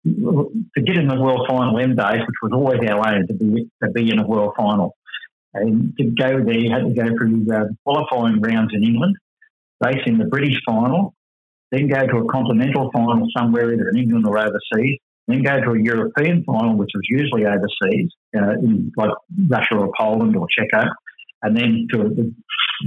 to 0.03 0.81
get 0.83 0.97
in 0.97 1.07
the 1.07 1.21
world 1.21 1.45
final 1.47 1.77
them 1.77 1.95
days, 1.95 2.19
which 2.19 2.41
was 2.41 2.51
always 2.53 2.79
our 2.89 3.13
aim 3.13 3.27
to 3.27 3.33
be 3.33 3.69
to 3.83 3.91
be 3.91 4.09
in 4.09 4.19
a 4.19 4.27
world 4.27 4.53
final. 4.57 4.95
And 5.53 5.95
to 5.97 6.03
go 6.05 6.43
there, 6.43 6.57
you 6.57 6.71
had 6.71 6.87
to 6.87 6.93
go 6.93 7.15
through 7.15 7.47
uh, 7.53 7.65
qualifying 7.83 8.41
rounds 8.41 8.71
in 8.73 8.83
England, 8.83 9.17
race 9.83 10.03
in 10.05 10.17
the 10.17 10.25
British 10.25 10.57
final, 10.65 11.13
then 11.71 11.87
go 11.87 12.05
to 12.05 12.17
a 12.17 12.31
continental 12.31 12.89
final 12.91 13.27
somewhere 13.37 13.71
either 13.73 13.89
in 13.89 13.97
England 13.97 14.25
or 14.25 14.37
overseas, 14.37 14.97
then 15.27 15.43
go 15.43 15.59
to 15.61 15.71
a 15.71 15.81
European 15.81 16.43
final, 16.43 16.75
which 16.75 16.89
was 16.93 17.03
usually 17.09 17.45
overseas, 17.45 18.11
uh, 18.35 18.53
in 18.63 18.91
like 18.97 19.11
Russia 19.47 19.75
or 19.75 19.91
Poland 19.97 20.35
or 20.35 20.47
Czechia, 20.47 20.89
and 21.43 21.55
then 21.55 21.87
to 21.91 22.09
the 22.09 22.33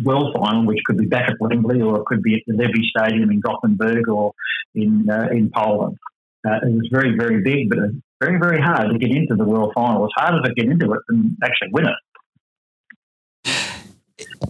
world 0.05 0.37
final, 0.37 0.67
which 0.67 0.81
could 0.87 0.99
be 0.99 1.07
back 1.07 1.29
at 1.31 1.37
Wembley 1.41 1.81
or 1.81 2.01
it 2.01 2.07
could 2.07 2.23
be 2.23 2.35
at 2.35 2.41
the 2.47 2.55
Ullevi 2.55 2.83
Stadium 2.97 3.31
in 3.31 3.41
Gothenburg 3.41 4.09
or 4.09 4.33
in 4.75 5.09
uh, 5.09 5.29
in 5.31 5.51
Poland. 5.55 5.97
Uh, 6.45 6.59
it 6.63 6.73
was 6.73 6.89
very, 6.91 7.17
very 7.17 7.41
big, 7.41 7.71
but 7.71 7.79
very, 8.21 8.39
very 8.39 8.61
hard 8.61 8.91
to 8.91 8.99
get 8.99 9.11
into 9.11 9.37
the 9.37 9.45
world 9.45 9.73
final. 9.75 10.05
It's 10.05 10.15
harder 10.17 10.43
to 10.43 10.55
get 10.55 10.67
into 10.67 10.93
it 10.93 11.01
than 11.09 11.37
actually 11.45 11.69
win 11.73 11.87
it. 11.87 11.95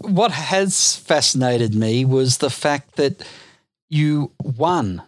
What 0.00 0.32
has 0.32 0.96
fascinated 0.96 1.75
me 1.75 2.04
was 2.04 2.38
the 2.38 2.50
fact 2.50 2.96
that 2.96 3.22
you 3.88 4.32
won 4.42 5.02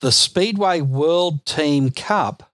the 0.00 0.12
Speedway 0.12 0.80
World 0.80 1.44
Team 1.44 1.90
Cup, 1.90 2.50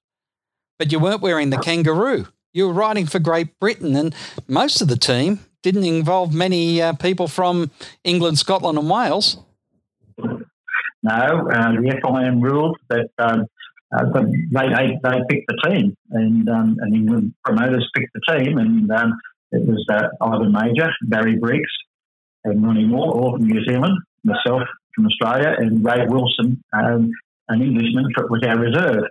but 0.78 0.90
you 0.92 0.98
weren't 0.98 1.22
wearing 1.22 1.50
the 1.50 1.58
kangaroo. 1.58 2.26
You 2.52 2.66
were 2.66 2.72
riding 2.72 3.06
for 3.06 3.18
Great 3.18 3.58
Britain, 3.60 3.94
and 3.96 4.14
most 4.48 4.80
of 4.80 4.88
the 4.88 4.96
team 4.96 5.40
didn't 5.62 5.84
involve 5.84 6.34
many 6.34 6.80
uh, 6.80 6.94
people 6.94 7.28
from 7.28 7.70
England, 8.04 8.38
Scotland, 8.38 8.78
and 8.78 8.88
Wales. 8.90 9.38
No, 10.18 11.12
uh, 11.12 11.70
the 11.72 12.00
FIM 12.02 12.42
ruled 12.42 12.76
that 12.88 13.10
um, 13.18 13.46
uh, 13.94 14.04
they, 14.50 14.68
they, 14.68 14.98
they 15.02 15.20
picked 15.28 15.46
the 15.48 15.68
team, 15.68 15.96
and 16.10 16.48
um, 16.48 16.76
and 16.80 16.94
England 16.94 17.34
promoters 17.44 17.88
picked 17.94 18.12
the 18.14 18.38
team, 18.38 18.58
and 18.58 18.90
um, 18.90 19.12
it 19.52 19.66
was 19.66 19.84
uh, 19.90 20.08
Ivan 20.20 20.52
Mauger, 20.52 20.90
Barry 21.08 21.36
Briggs, 21.36 21.70
and 22.44 22.64
Ronnie 22.64 22.84
Moore, 22.84 23.12
all 23.12 23.32
from 23.36 23.46
New 23.46 23.64
Zealand, 23.64 23.98
myself 24.24 24.62
from 24.94 25.06
Australia, 25.06 25.54
and 25.58 25.84
Ray 25.84 26.06
Wilson, 26.08 26.62
um, 26.72 27.10
an 27.48 27.62
Englishman, 27.62 28.06
was 28.28 28.42
our 28.44 28.58
reserve 28.58 29.04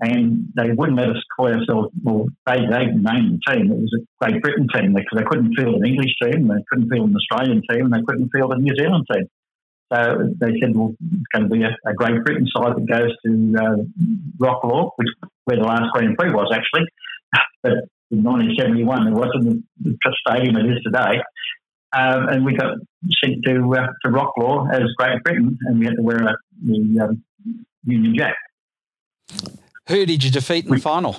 and 0.00 0.48
they 0.56 0.72
wouldn't 0.72 0.98
let 0.98 1.10
us 1.10 1.22
call 1.36 1.48
ourselves. 1.48 1.90
Well, 2.02 2.26
they 2.46 2.60
they 2.60 2.86
named 2.86 3.38
the 3.38 3.52
team. 3.52 3.70
It 3.70 3.80
was 3.80 4.00
a 4.00 4.24
Great 4.24 4.42
Britain 4.42 4.66
team 4.72 4.94
because 4.94 5.18
they 5.18 5.24
couldn't 5.24 5.54
field 5.54 5.74
an 5.76 5.86
English 5.86 6.14
team, 6.22 6.48
they 6.48 6.64
couldn't 6.70 6.88
field 6.90 7.10
an 7.10 7.16
Australian 7.16 7.62
team, 7.70 7.84
and 7.84 7.92
they 7.92 8.04
couldn't 8.06 8.30
field 8.34 8.52
a 8.52 8.58
New 8.58 8.74
Zealand 8.74 9.06
team. 9.12 9.28
So 9.92 10.30
they 10.40 10.54
said, 10.60 10.74
well, 10.74 10.94
it's 11.00 11.30
going 11.34 11.48
to 11.48 11.50
be 11.50 11.62
a, 11.64 11.76
a 11.84 11.94
Great 11.94 12.24
Britain 12.24 12.46
side 12.46 12.76
that 12.76 12.86
goes 12.88 13.10
to 13.26 13.54
uh, 13.58 13.76
Rocklaw, 14.38 14.90
which 14.96 15.08
where 15.44 15.58
the 15.58 15.64
last 15.64 15.92
Grand 15.92 16.16
Prix 16.16 16.30
was 16.30 16.50
actually. 16.54 16.86
but 17.62 17.72
in 18.10 18.22
1971, 18.22 19.06
it 19.06 19.10
wasn't 19.12 19.64
the, 19.80 19.96
the 20.02 20.16
stadium 20.26 20.56
it 20.56 20.70
is 20.70 20.82
today. 20.82 21.22
Um, 21.92 22.28
and 22.28 22.44
we 22.44 22.54
got 22.54 22.76
sent 23.22 23.44
to 23.44 23.74
uh, 23.74 23.86
to 24.04 24.10
Rocklaw 24.10 24.72
as 24.72 24.82
Great 24.96 25.22
Britain, 25.24 25.58
and 25.62 25.78
we 25.78 25.86
had 25.86 25.96
to 25.96 26.02
wear 26.02 26.18
a, 26.18 26.36
the 26.62 27.00
um, 27.00 27.24
Union 27.84 28.14
Jack. 28.16 28.36
Who 29.88 30.06
did 30.06 30.22
you 30.22 30.30
defeat 30.30 30.66
in 30.66 30.70
the 30.70 30.78
final? 30.78 31.16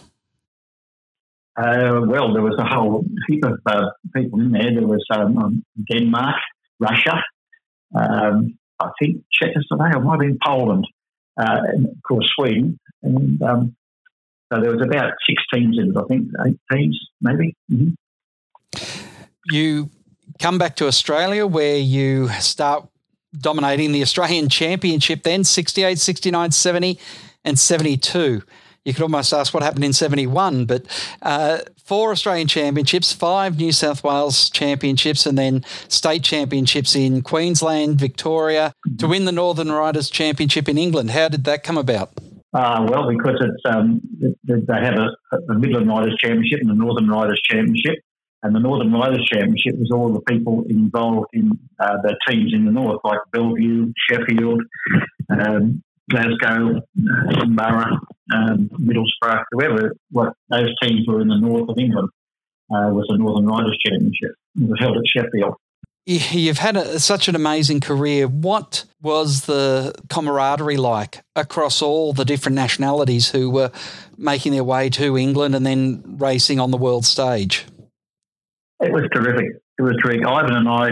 Uh, 1.57 2.01
well, 2.07 2.33
there 2.33 2.41
was 2.41 2.55
a 2.57 2.65
whole 2.65 3.03
heap 3.27 3.43
of 3.43 3.59
uh, 3.65 3.89
people 4.15 4.39
in 4.39 4.51
there. 4.51 4.73
There 4.73 4.87
was 4.87 5.05
um, 5.13 5.37
um 5.37 5.65
Denmark, 5.91 6.37
Russia, 6.79 7.21
um, 7.93 8.57
I 8.79 8.89
think 8.99 9.23
Czechoslovakia, 9.31 9.99
might 9.99 10.11
have 10.11 10.19
been 10.19 10.39
Poland, 10.43 10.87
uh, 11.37 11.59
and 11.73 11.87
of 11.87 12.03
course 12.07 12.31
Sweden. 12.35 12.79
And 13.03 13.41
um, 13.41 13.75
so 14.51 14.59
there 14.59 14.71
was 14.71 14.81
about 14.81 15.13
six 15.27 15.41
teams 15.53 15.77
in 15.77 15.89
it, 15.89 15.97
I 15.97 16.03
think, 16.07 16.27
eight 16.45 16.59
teams 16.71 16.99
maybe. 17.21 17.55
Mm-hmm. 17.71 19.05
You 19.51 19.89
come 20.39 20.57
back 20.57 20.75
to 20.77 20.87
Australia 20.87 21.45
where 21.45 21.77
you 21.77 22.29
start 22.29 22.87
dominating 23.37 23.91
the 23.91 24.01
Australian 24.01 24.49
Championship 24.49 25.23
then, 25.23 25.43
68, 25.43 25.97
69, 25.97 26.51
70 26.51 26.99
and 27.43 27.57
72 27.57 28.43
you 28.83 28.93
could 28.93 29.03
almost 29.03 29.31
ask 29.31 29.53
what 29.53 29.61
happened 29.61 29.83
in 29.83 29.93
71, 29.93 30.65
but 30.65 30.85
uh, 31.21 31.59
four 31.83 32.11
Australian 32.11 32.47
championships, 32.47 33.13
five 33.13 33.57
New 33.57 33.71
South 33.71 34.03
Wales 34.03 34.49
championships, 34.49 35.25
and 35.25 35.37
then 35.37 35.63
state 35.87 36.23
championships 36.23 36.95
in 36.95 37.21
Queensland, 37.21 37.99
Victoria, 37.99 38.73
to 38.97 39.07
win 39.07 39.25
the 39.25 39.31
Northern 39.31 39.71
Riders 39.71 40.09
Championship 40.09 40.67
in 40.67 40.77
England. 40.79 41.11
How 41.11 41.29
did 41.29 41.43
that 41.43 41.63
come 41.63 41.77
about? 41.77 42.11
Uh, 42.53 42.85
well, 42.89 43.07
because 43.07 43.35
it's 43.39 43.61
um, 43.65 44.01
they 44.67 44.85
have 44.85 44.95
a, 44.97 45.37
a 45.51 45.59
Midland 45.59 45.87
Riders 45.87 46.17
Championship 46.19 46.59
and 46.61 46.69
the 46.69 46.75
Northern 46.75 47.09
Riders 47.09 47.41
Championship, 47.43 47.99
and 48.43 48.55
the 48.55 48.59
Northern 48.59 48.91
Riders 48.91 49.25
Championship 49.31 49.77
was 49.77 49.91
all 49.93 50.13
the 50.13 50.21
people 50.21 50.63
involved 50.69 51.27
in 51.33 51.51
uh, 51.79 51.97
the 52.01 52.17
teams 52.27 52.53
in 52.53 52.65
the 52.65 52.71
north, 52.71 52.99
like 53.03 53.19
Bellevue, 53.31 53.93
Sheffield, 54.09 54.61
um, 55.29 55.83
Glasgow, 56.09 56.81
Edinburgh, 57.29 57.99
um, 58.33 58.69
Middlesbrough, 58.79 59.43
whoever, 59.51 59.95
what 60.09 60.33
those 60.49 60.73
teams 60.81 61.07
were 61.07 61.21
in 61.21 61.27
the 61.27 61.37
north 61.37 61.69
of 61.69 61.77
England, 61.77 62.09
uh, 62.71 62.89
was 62.91 63.05
the 63.09 63.17
Northern 63.17 63.45
Riders 63.45 63.77
Championship. 63.85 64.31
It 64.55 64.69
was 64.69 64.79
held 64.79 64.97
at 64.97 65.07
Sheffield. 65.07 65.55
You've 66.05 66.57
had 66.57 66.77
a, 66.77 66.99
such 66.99 67.27
an 67.27 67.35
amazing 67.35 67.79
career. 67.79 68.27
What 68.27 68.85
was 69.01 69.45
the 69.45 69.93
camaraderie 70.09 70.77
like 70.77 71.23
across 71.35 71.81
all 71.81 72.11
the 72.11 72.25
different 72.25 72.55
nationalities 72.55 73.29
who 73.29 73.51
were 73.51 73.71
making 74.17 74.51
their 74.53 74.63
way 74.63 74.89
to 74.91 75.15
England 75.15 75.53
and 75.53 75.65
then 75.65 76.17
racing 76.17 76.59
on 76.59 76.71
the 76.71 76.77
world 76.77 77.05
stage? 77.05 77.65
It 78.79 78.91
was 78.91 79.03
terrific. 79.13 79.61
It 79.77 79.81
was 79.81 79.95
terrific. 80.03 80.25
Ivan 80.25 80.55
and 80.55 80.67
I 80.67 80.89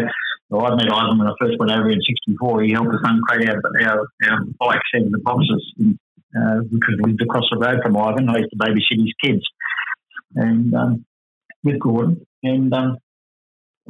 well, 0.49 0.65
I 0.65 0.75
met 0.75 0.91
Ivan 0.91 1.19
when 1.19 1.27
I 1.27 1.33
first 1.39 1.57
went 1.59 1.71
over 1.71 1.89
in 1.89 1.99
'64. 1.99 2.63
He 2.63 2.73
helped 2.73 2.89
us 2.89 3.01
uncrate 3.03 3.49
our, 3.49 3.61
our, 3.81 3.99
our 3.99 4.39
bikes 4.59 4.89
out 4.95 5.05
of 5.05 5.11
the 5.11 5.19
boxes 5.23 5.73
uh, 5.79 6.61
because 6.71 6.95
we 7.01 7.11
lived 7.11 7.21
across 7.21 7.45
the 7.51 7.57
road 7.57 7.81
from 7.83 7.97
Ivan. 7.97 8.29
I 8.29 8.37
used 8.37 8.51
to 8.51 8.57
babysit 8.57 8.99
his 8.99 9.13
kids 9.23 9.43
and 10.35 10.73
um, 10.73 11.05
with 11.63 11.79
Gordon. 11.79 12.25
And 12.43 12.73
um, 12.73 12.97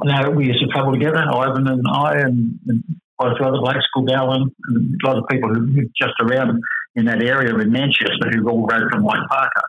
you 0.04 0.30
we 0.30 0.46
used 0.46 0.60
to 0.60 0.66
travel 0.68 0.92
together, 0.92 1.18
Ivan 1.18 1.66
and 1.66 1.82
I, 1.90 2.20
and, 2.20 2.58
and 2.66 2.84
quite 3.18 3.32
a 3.32 3.36
few 3.36 3.46
other 3.46 3.58
blokes, 3.58 3.86
and 3.96 4.08
a 4.08 5.06
lot 5.06 5.18
of 5.18 5.24
people 5.28 5.48
who 5.52 5.66
lived 5.66 5.90
just 6.00 6.14
around 6.20 6.60
in 6.94 7.04
that 7.04 7.22
area 7.22 7.54
in 7.54 7.70
Manchester 7.70 8.30
who 8.32 8.48
all 8.48 8.66
rode 8.66 8.90
from 8.90 9.02
White 9.02 9.26
Parker. 9.28 9.62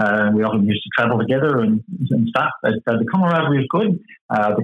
Uh, 0.00 0.30
we 0.32 0.44
often 0.44 0.64
used 0.64 0.82
to 0.84 0.90
travel 0.96 1.18
together 1.18 1.58
and, 1.58 1.82
and 2.10 2.28
stuff. 2.28 2.50
But 2.62 2.74
uh, 2.86 2.98
the 2.98 3.06
camaraderie 3.12 3.58
was 3.58 3.66
good. 3.70 3.98
Uh, 4.30 4.54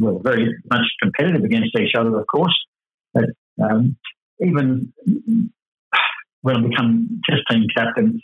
we 0.00 0.06
were 0.06 0.18
very 0.20 0.54
much 0.70 0.84
competitive 1.02 1.44
against 1.44 1.76
each 1.78 1.94
other, 1.94 2.18
of 2.18 2.26
course. 2.26 2.56
But 3.12 3.26
um, 3.62 3.96
even 4.40 4.92
when 6.40 6.56
I 6.56 6.60
became 6.68 7.20
test 7.28 7.42
team 7.50 7.66
captain 7.76 8.20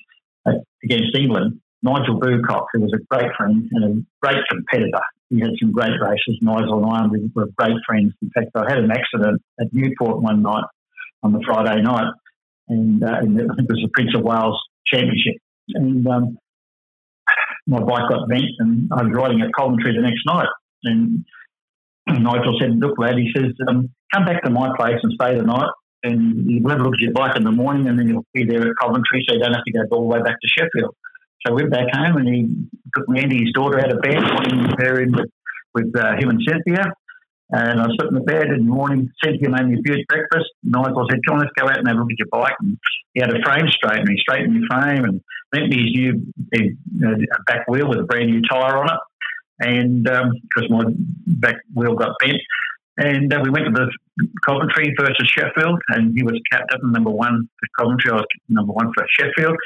against 0.83 1.17
England, 1.17 1.61
Nigel 1.83 2.19
Boocock, 2.19 2.67
who 2.73 2.81
was 2.81 2.93
a 2.95 3.14
great 3.14 3.31
friend 3.37 3.69
and 3.73 3.85
a 3.85 4.03
great 4.23 4.43
competitor, 4.50 5.03
he 5.35 5.41
had 5.41 5.50
some 5.61 5.73
great 5.73 5.99
races. 6.00 6.38
Nigel 6.41 6.85
and 6.85 6.87
I 6.87 7.07
we 7.09 7.31
were 7.35 7.49
great 7.57 7.76
friends. 7.87 8.12
In 8.23 8.31
fact, 8.31 8.50
I 8.55 8.69
had 8.69 8.79
an 8.79 8.91
accident 8.93 9.43
at 9.61 9.67
Newport 9.73 10.23
one 10.23 10.43
night 10.43 10.64
on 11.23 11.33
the 11.33 11.43
Friday 11.45 11.83
night, 11.83 12.12
and, 12.69 13.03
uh, 13.03 13.19
and 13.21 13.41
I 13.41 13.55
think 13.57 13.69
it 13.69 13.73
was 13.73 13.83
the 13.83 13.91
Prince 13.93 14.14
of 14.14 14.23
Wales 14.23 14.61
Championship. 14.87 15.35
And 15.75 16.07
um, 16.07 16.38
my 17.67 17.81
bike 17.81 18.09
got 18.09 18.29
bent, 18.29 18.45
and 18.61 18.88
I 18.93 19.03
was 19.03 19.12
riding 19.12 19.41
at 19.41 19.50
Coventry 19.59 19.95
the 19.97 20.03
next 20.03 20.23
night. 20.26 20.49
And 20.85 21.25
Nigel 22.07 22.57
said, 22.61 22.79
"Look, 22.79 22.99
lad," 22.99 23.17
he 23.17 23.33
says, 23.35 23.53
um, 23.69 23.91
"come 24.12 24.26
back 24.26 24.43
to 24.45 24.50
my 24.50 24.71
place 24.76 25.00
and 25.03 25.12
stay 25.21 25.37
the 25.37 25.43
night." 25.43 25.71
And 26.05 26.49
you'll 26.49 26.69
have 26.69 26.81
a 26.81 26.83
look 26.83 26.95
at 26.95 27.00
your 27.00 27.12
bike 27.12 27.37
in 27.37 27.45
the 27.45 27.50
morning, 27.50 27.88
and 27.88 27.99
then 27.99 28.09
you'll 28.09 28.26
be 28.35 28.45
there 28.45 28.61
at 28.61 28.76
Coventry, 28.81 29.25
so 29.26 29.35
you 29.35 29.41
don't 29.41 29.55
have 29.55 29.64
to 29.64 29.73
go 29.73 29.97
all 29.97 30.03
the 30.03 30.14
way 30.14 30.23
back 30.23 30.37
to 30.41 30.49
Sheffield. 30.49 30.95
So 31.47 31.53
I 31.53 31.57
went 31.57 31.71
back 31.71 31.87
home 31.93 32.17
and 32.17 32.29
he 32.29 32.49
took 32.97 33.09
me 33.09 33.23
and 33.23 33.33
his 33.33 33.53
daughter 33.53 33.79
out 33.79 33.93
of 33.93 34.01
bed, 34.01 34.17
wanting 34.17 34.65
her 34.79 35.01
in 35.01 35.13
with, 35.13 35.31
with 35.75 35.95
uh, 35.97 36.17
him 36.17 36.31
and 36.31 36.41
Cynthia. 36.47 36.93
And 37.51 37.81
I 37.81 37.85
sat 37.85 38.09
in 38.09 38.15
the 38.15 38.21
bed 38.21 38.47
in 38.49 38.67
the 38.67 38.73
morning. 38.73 39.11
Cynthia 39.23 39.51
made 39.51 39.67
me 39.67 39.75
a 39.75 39.83
huge 39.85 40.07
breakfast. 40.09 40.51
Michael 40.63 41.07
said, 41.11 41.21
John, 41.29 41.39
let's 41.39 41.53
go 41.59 41.69
out 41.69 41.79
and 41.79 41.87
have 41.87 41.97
a 41.97 42.01
look 42.01 42.11
at 42.11 42.19
your 42.19 42.29
bike. 42.33 42.57
And 42.61 42.79
he 43.13 43.21
had 43.21 43.31
a 43.31 43.43
frame 43.45 43.67
straightener. 43.67 44.09
He 44.09 44.17
straightened 44.19 44.57
the 44.57 44.67
frame 44.71 45.05
and 45.05 45.21
lent 45.53 45.69
me 45.69 45.83
his 45.83 45.93
new 45.95 46.33
his, 46.53 46.73
uh, 47.07 47.43
back 47.47 47.69
wheel 47.69 47.89
with 47.89 47.99
a 47.99 48.05
brand 48.05 48.31
new 48.31 48.41
tyre 48.51 48.79
on 48.79 48.89
it. 48.89 48.99
And 49.61 50.05
because 50.05 50.71
um, 50.71 50.79
my 50.79 50.85
back 51.27 51.57
wheel 51.75 51.95
got 51.95 52.17
bent. 52.21 52.41
And 52.97 53.33
uh, 53.33 53.41
we 53.43 53.51
went 53.51 53.67
to 53.67 53.73
the 53.73 54.29
Coventry 54.47 54.95
versus 54.99 55.29
Sheffield, 55.29 55.81
and 55.89 56.15
he 56.17 56.23
was 56.23 56.41
captain 56.51 56.93
number 56.93 57.11
one 57.11 57.49
for 57.59 57.85
Coventry. 57.85 58.13
I 58.13 58.15
was 58.15 58.25
number 58.49 58.73
one 58.73 58.93
for 58.95 59.05
Sheffield, 59.19 59.57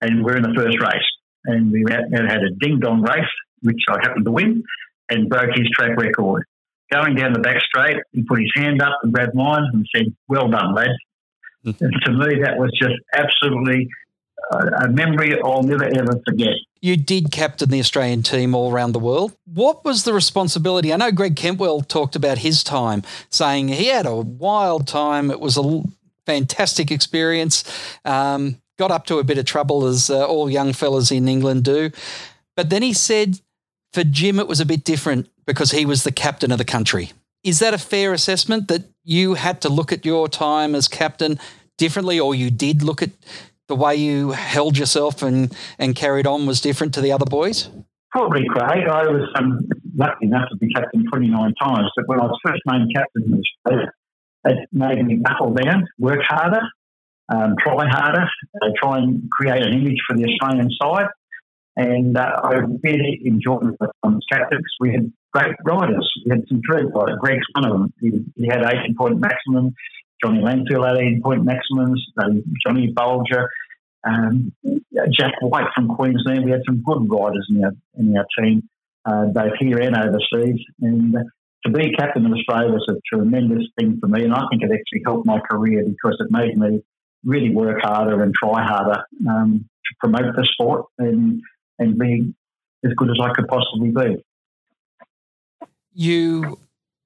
and 0.00 0.24
we're 0.24 0.38
in 0.38 0.42
the 0.42 0.54
first 0.56 0.80
race 0.80 1.04
and 1.44 1.72
we 1.72 1.84
had, 1.88 2.12
had 2.12 2.42
a 2.42 2.50
ding 2.58 2.80
dong 2.80 3.02
race, 3.02 3.24
which 3.62 3.80
I 3.88 3.98
happened 4.02 4.24
to 4.24 4.30
win, 4.30 4.62
and 5.08 5.28
broke 5.28 5.50
his 5.54 5.68
track 5.74 5.96
record. 5.96 6.44
Going 6.92 7.14
down 7.14 7.32
the 7.32 7.38
back 7.38 7.60
straight, 7.62 7.98
he 8.12 8.22
put 8.22 8.40
his 8.40 8.50
hand 8.54 8.82
up 8.82 8.98
and 9.02 9.12
grabbed 9.12 9.34
mine 9.34 9.62
and 9.72 9.86
said, 9.94 10.06
Well 10.28 10.48
done, 10.48 10.74
lad. 10.74 10.88
and 11.64 11.74
to 11.78 12.12
me, 12.12 12.42
that 12.42 12.58
was 12.58 12.70
just 12.80 12.94
absolutely 13.14 13.88
a 14.52 14.88
memory 14.88 15.40
I'll 15.42 15.62
never 15.62 15.84
ever 15.84 16.20
forget. 16.26 16.54
You 16.80 16.96
did 16.96 17.30
captain 17.30 17.68
the 17.68 17.78
Australian 17.78 18.22
team 18.22 18.54
all 18.54 18.72
around 18.72 18.92
the 18.92 18.98
world. 18.98 19.36
What 19.44 19.84
was 19.84 20.04
the 20.04 20.14
responsibility? 20.14 20.92
I 20.92 20.96
know 20.96 21.12
Greg 21.12 21.36
Kentwell 21.36 21.86
talked 21.86 22.16
about 22.16 22.38
his 22.38 22.64
time, 22.64 23.02
saying 23.28 23.68
he 23.68 23.86
had 23.86 24.06
a 24.06 24.16
wild 24.16 24.88
time. 24.88 25.30
It 25.30 25.40
was 25.40 25.56
a 25.56 25.82
fantastic 26.24 26.90
experience. 26.90 27.64
Um, 28.04 28.56
got 28.80 28.90
up 28.90 29.04
to 29.06 29.18
a 29.18 29.24
bit 29.24 29.38
of 29.38 29.44
trouble, 29.44 29.86
as 29.86 30.10
uh, 30.10 30.26
all 30.26 30.50
young 30.50 30.72
fellas 30.72 31.12
in 31.12 31.28
England 31.28 31.62
do. 31.64 31.90
But 32.56 32.70
then 32.70 32.82
he 32.82 32.92
said 32.92 33.38
for 33.92 34.04
Jim, 34.04 34.38
it 34.38 34.48
was 34.48 34.60
a 34.60 34.66
bit 34.66 34.84
different 34.84 35.28
because 35.46 35.72
he 35.72 35.84
was 35.84 36.04
the 36.04 36.12
captain 36.12 36.52
of 36.52 36.58
the 36.58 36.64
country. 36.64 37.12
Is 37.42 37.58
that 37.58 37.74
a 37.74 37.78
fair 37.78 38.12
assessment 38.12 38.68
that 38.68 38.84
you 39.04 39.34
had 39.34 39.60
to 39.62 39.68
look 39.68 39.92
at 39.92 40.04
your 40.04 40.28
time 40.28 40.74
as 40.74 40.88
captain 40.88 41.38
differently, 41.78 42.20
or 42.20 42.34
you 42.34 42.50
did 42.50 42.82
look 42.82 43.02
at 43.02 43.10
the 43.68 43.74
way 43.74 43.96
you 43.96 44.30
held 44.32 44.76
yourself 44.76 45.22
and, 45.22 45.54
and 45.78 45.96
carried 45.96 46.26
on 46.26 46.46
was 46.46 46.60
different 46.60 46.94
to 46.94 47.00
the 47.00 47.12
other 47.12 47.24
boys? 47.24 47.68
Probably, 48.10 48.44
Craig. 48.48 48.86
I 48.88 49.04
was 49.04 49.28
um, 49.36 49.68
lucky 49.96 50.26
enough 50.26 50.48
to 50.50 50.56
be 50.56 50.68
captain 50.72 51.04
29 51.10 51.54
times, 51.54 51.90
but 51.96 52.08
when 52.08 52.20
I 52.20 52.24
was 52.24 52.38
first 52.44 52.60
named 52.66 52.90
captain 52.94 53.22
in 53.26 53.40
Australia, 53.40 53.92
it 54.44 54.68
made 54.72 55.04
me 55.04 55.16
buckle 55.16 55.54
down, 55.54 55.86
work 55.98 56.20
harder, 56.22 56.60
um, 57.30 57.54
try 57.62 57.86
harder, 57.88 58.28
uh, 58.62 58.68
try 58.82 58.98
and 58.98 59.28
create 59.30 59.62
an 59.62 59.72
image 59.72 59.98
for 60.06 60.16
the 60.16 60.24
Australian 60.24 60.70
side. 60.80 61.06
And 61.76 62.16
uh, 62.16 62.40
I 62.42 62.54
really 62.82 63.20
enjoyed 63.24 63.74
it 63.80 63.90
on 64.02 64.20
captains. 64.30 64.66
We 64.80 64.92
had 64.92 65.12
great 65.32 65.54
riders. 65.64 66.10
We 66.24 66.30
had 66.30 66.42
some 66.48 66.60
great 66.60 66.86
riders. 66.92 67.16
Greg's 67.20 67.46
one 67.54 67.64
of 67.64 67.72
them. 67.72 67.92
He, 68.00 68.10
he 68.36 68.46
had 68.48 68.62
18 68.62 68.96
point 68.96 69.20
maximum. 69.20 69.74
Johnny 70.22 70.40
Langfield 70.40 70.86
had 70.86 70.96
18 70.96 71.22
point 71.22 71.44
maximums. 71.44 72.04
Uh, 72.18 72.30
Johnny 72.66 72.92
Boulger, 72.92 73.46
Um, 74.04 74.52
Jack 75.12 75.32
White 75.40 75.68
from 75.74 75.88
Queensland. 75.88 76.44
We 76.44 76.50
had 76.50 76.62
some 76.66 76.82
good 76.84 77.06
riders 77.08 77.46
in 77.48 77.64
our, 77.64 77.72
in 77.94 78.16
our 78.16 78.26
team, 78.38 78.68
uh, 79.04 79.26
both 79.26 79.52
here 79.60 79.78
and 79.78 79.96
overseas. 79.96 80.60
And 80.80 81.16
uh, 81.16 81.20
to 81.64 81.72
be 81.72 81.92
captain 81.92 82.26
of 82.26 82.32
Australia 82.32 82.72
was 82.72 82.86
a 82.90 83.00
tremendous 83.14 83.64
thing 83.78 83.98
for 84.00 84.08
me. 84.08 84.24
And 84.24 84.34
I 84.34 84.42
think 84.50 84.62
it 84.62 84.72
actually 84.72 85.02
helped 85.04 85.26
my 85.26 85.38
career 85.50 85.84
because 85.86 86.16
it 86.18 86.30
made 86.30 86.58
me 86.58 86.82
really 87.24 87.54
work 87.54 87.80
harder 87.82 88.22
and 88.22 88.34
try 88.34 88.62
harder 88.62 89.04
um, 89.28 89.68
to 89.84 89.94
promote 90.00 90.34
the 90.36 90.48
sport 90.52 90.86
and 90.98 91.42
and 91.78 91.98
be 91.98 92.32
as 92.84 92.92
good 92.96 93.10
as 93.10 93.18
I 93.22 93.32
could 93.32 93.48
possibly 93.48 93.90
be. 93.90 94.24
You 95.92 96.58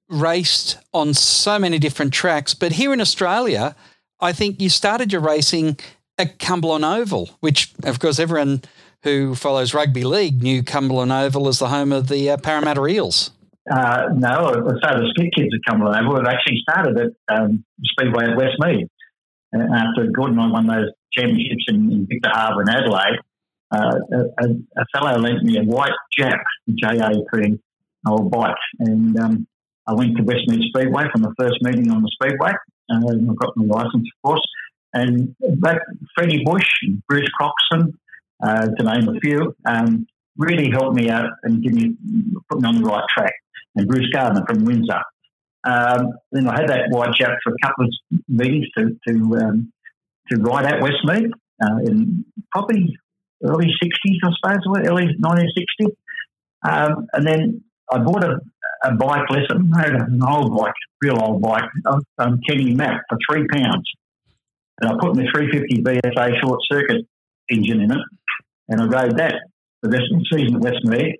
raced 0.09 0.77
on 0.93 1.13
so 1.13 1.57
many 1.57 1.79
different 1.79 2.13
tracks, 2.13 2.53
but 2.53 2.73
here 2.73 2.93
in 2.93 3.01
Australia, 3.01 3.75
I 4.19 4.33
think 4.33 4.61
you 4.61 4.69
started 4.69 5.11
your 5.11 5.21
racing 5.21 5.79
at 6.17 6.39
Cumberland 6.39 6.85
Oval, 6.85 7.29
which, 7.39 7.73
of 7.83 7.99
course, 7.99 8.19
everyone 8.19 8.61
who 9.03 9.35
follows 9.35 9.73
rugby 9.73 10.03
league 10.03 10.41
knew 10.41 10.63
Cumberland 10.63 11.11
Oval 11.11 11.47
as 11.47 11.59
the 11.59 11.69
home 11.69 11.91
of 11.91 12.07
the 12.07 12.29
uh, 12.31 12.37
Parramatta 12.37 12.85
Eels. 12.85 13.31
Uh, 13.71 14.09
no, 14.13 14.51
so 14.53 14.61
the 14.63 15.11
Skid 15.15 15.33
Kids 15.35 15.49
at 15.53 15.59
Cumberland 15.69 16.05
Oval. 16.05 16.21
It 16.21 16.27
actually 16.27 16.57
started 16.69 16.97
at 16.97 17.37
um, 17.37 17.65
Speedway 17.83 18.25
at 18.25 18.37
Westmead 18.37 18.87
after 19.61 20.11
Gordon 20.11 20.39
I 20.39 20.47
won 20.47 20.67
those 20.67 20.91
championships 21.11 21.65
in, 21.67 21.91
in 21.91 22.07
Victor 22.07 22.29
Harbor 22.31 22.61
and 22.61 22.69
Adelaide, 22.69 23.19
uh, 23.71 23.99
a, 24.39 24.45
a, 24.77 24.85
fellow 24.93 25.17
lent 25.17 25.43
me 25.43 25.57
a 25.57 25.63
white 25.63 25.91
Jap 26.17 26.39
JAP 26.77 27.59
old 28.07 28.29
bike, 28.29 28.55
and 28.79 29.17
um, 29.19 29.47
I 29.87 29.93
went 29.93 30.15
to 30.17 30.23
Westmead 30.23 30.61
Speedway 30.69 31.05
from 31.11 31.23
the 31.23 31.33
first 31.39 31.55
meeting 31.61 31.91
on 31.91 32.01
the 32.01 32.11
Speedway. 32.13 32.51
and 32.89 33.31
I 33.31 33.33
got 33.33 33.57
my 33.57 33.65
license, 33.65 34.07
of 34.07 34.29
course, 34.29 34.47
and 34.93 35.35
that 35.61 35.81
Freddie 36.15 36.43
Bush, 36.45 36.67
and 36.83 37.01
Bruce 37.07 37.29
Croxon, 37.39 37.93
uh, 38.43 38.67
to 38.67 38.83
name 38.83 39.09
a 39.09 39.19
few, 39.19 39.55
um, 39.65 40.05
really 40.37 40.69
helped 40.69 40.95
me 40.95 41.09
out 41.09 41.29
and 41.43 41.63
give 41.63 41.73
me 41.73 41.95
put 42.49 42.61
me 42.61 42.67
on 42.67 42.81
the 42.81 42.83
right 42.83 43.03
track. 43.15 43.33
And 43.75 43.87
Bruce 43.87 44.09
Gardner 44.13 44.45
from 44.47 44.63
Windsor, 44.63 45.01
um, 45.65 46.13
then 46.31 46.47
I 46.47 46.59
had 46.59 46.69
that 46.69 46.89
white 46.89 47.15
Jap 47.19 47.35
for 47.43 47.53
a 47.53 47.67
couple 47.67 47.85
of 47.85 47.93
meetings 48.27 48.67
to 48.77 48.97
to, 49.07 49.37
um, 49.37 49.73
to 50.29 50.41
ride 50.41 50.65
at 50.65 50.81
Westmead 50.81 51.31
uh, 51.63 51.77
in 51.85 52.25
probably 52.51 52.95
early 53.43 53.67
60s, 53.83 54.19
I 54.23 54.29
suppose, 54.41 54.85
early 54.87 55.07
1960. 55.19 55.97
Um, 56.67 57.07
and 57.13 57.27
then 57.27 57.63
I 57.91 57.99
bought 57.99 58.23
a, 58.23 58.39
a 58.83 58.95
bike 58.95 59.29
lesson, 59.29 59.71
I 59.75 59.81
had 59.81 59.95
an 59.95 60.19
old 60.27 60.57
bike, 60.57 60.73
real 61.01 61.21
old 61.21 61.41
bike, 61.41 61.69
um, 62.17 62.39
Kenny 62.47 62.73
Mack 62.73 63.01
for 63.09 63.17
three 63.29 63.47
pounds. 63.47 63.89
And 64.81 64.91
I 64.91 64.93
put 64.99 65.15
my 65.15 65.23
350 65.33 65.83
BSA 65.83 66.41
short 66.41 66.59
circuit 66.71 67.05
engine 67.49 67.81
in 67.81 67.91
it, 67.91 68.01
and 68.67 68.81
I 68.81 68.85
rode 68.85 69.17
that 69.17 69.35
the 69.81 69.89
rest 69.89 70.05
of 70.11 70.19
the 70.19 70.25
season 70.33 70.55
at 70.55 70.61
Westmead. 70.61 71.13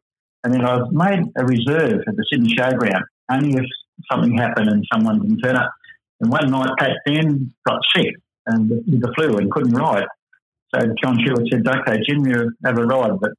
And 0.43 0.53
then 0.53 0.65
I 0.65 0.79
made 0.91 1.23
a 1.37 1.45
reserve 1.45 2.01
at 2.07 2.15
the 2.15 2.25
Sydney 2.31 2.55
Showground, 2.55 3.01
only 3.31 3.53
if 3.53 3.65
something 4.11 4.37
happened 4.37 4.69
and 4.69 4.85
someone 4.91 5.21
didn't 5.21 5.39
turn 5.39 5.55
up. 5.55 5.71
And 6.19 6.31
one 6.31 6.49
night, 6.49 6.69
Pat 6.77 6.97
Dan 7.05 7.53
got 7.67 7.81
sick 7.95 8.15
and 8.47 8.69
with 8.69 9.01
the 9.01 9.13
flu 9.15 9.37
and 9.37 9.51
couldn't 9.51 9.73
ride. 9.73 10.05
So 10.73 10.81
John 11.01 11.19
Sherwood 11.23 11.47
said, 11.51 11.67
"Okay, 11.67 12.01
Jim, 12.07 12.25
you 12.25 12.51
have 12.65 12.77
a 12.77 12.85
ride." 12.85 13.19
But 13.19 13.31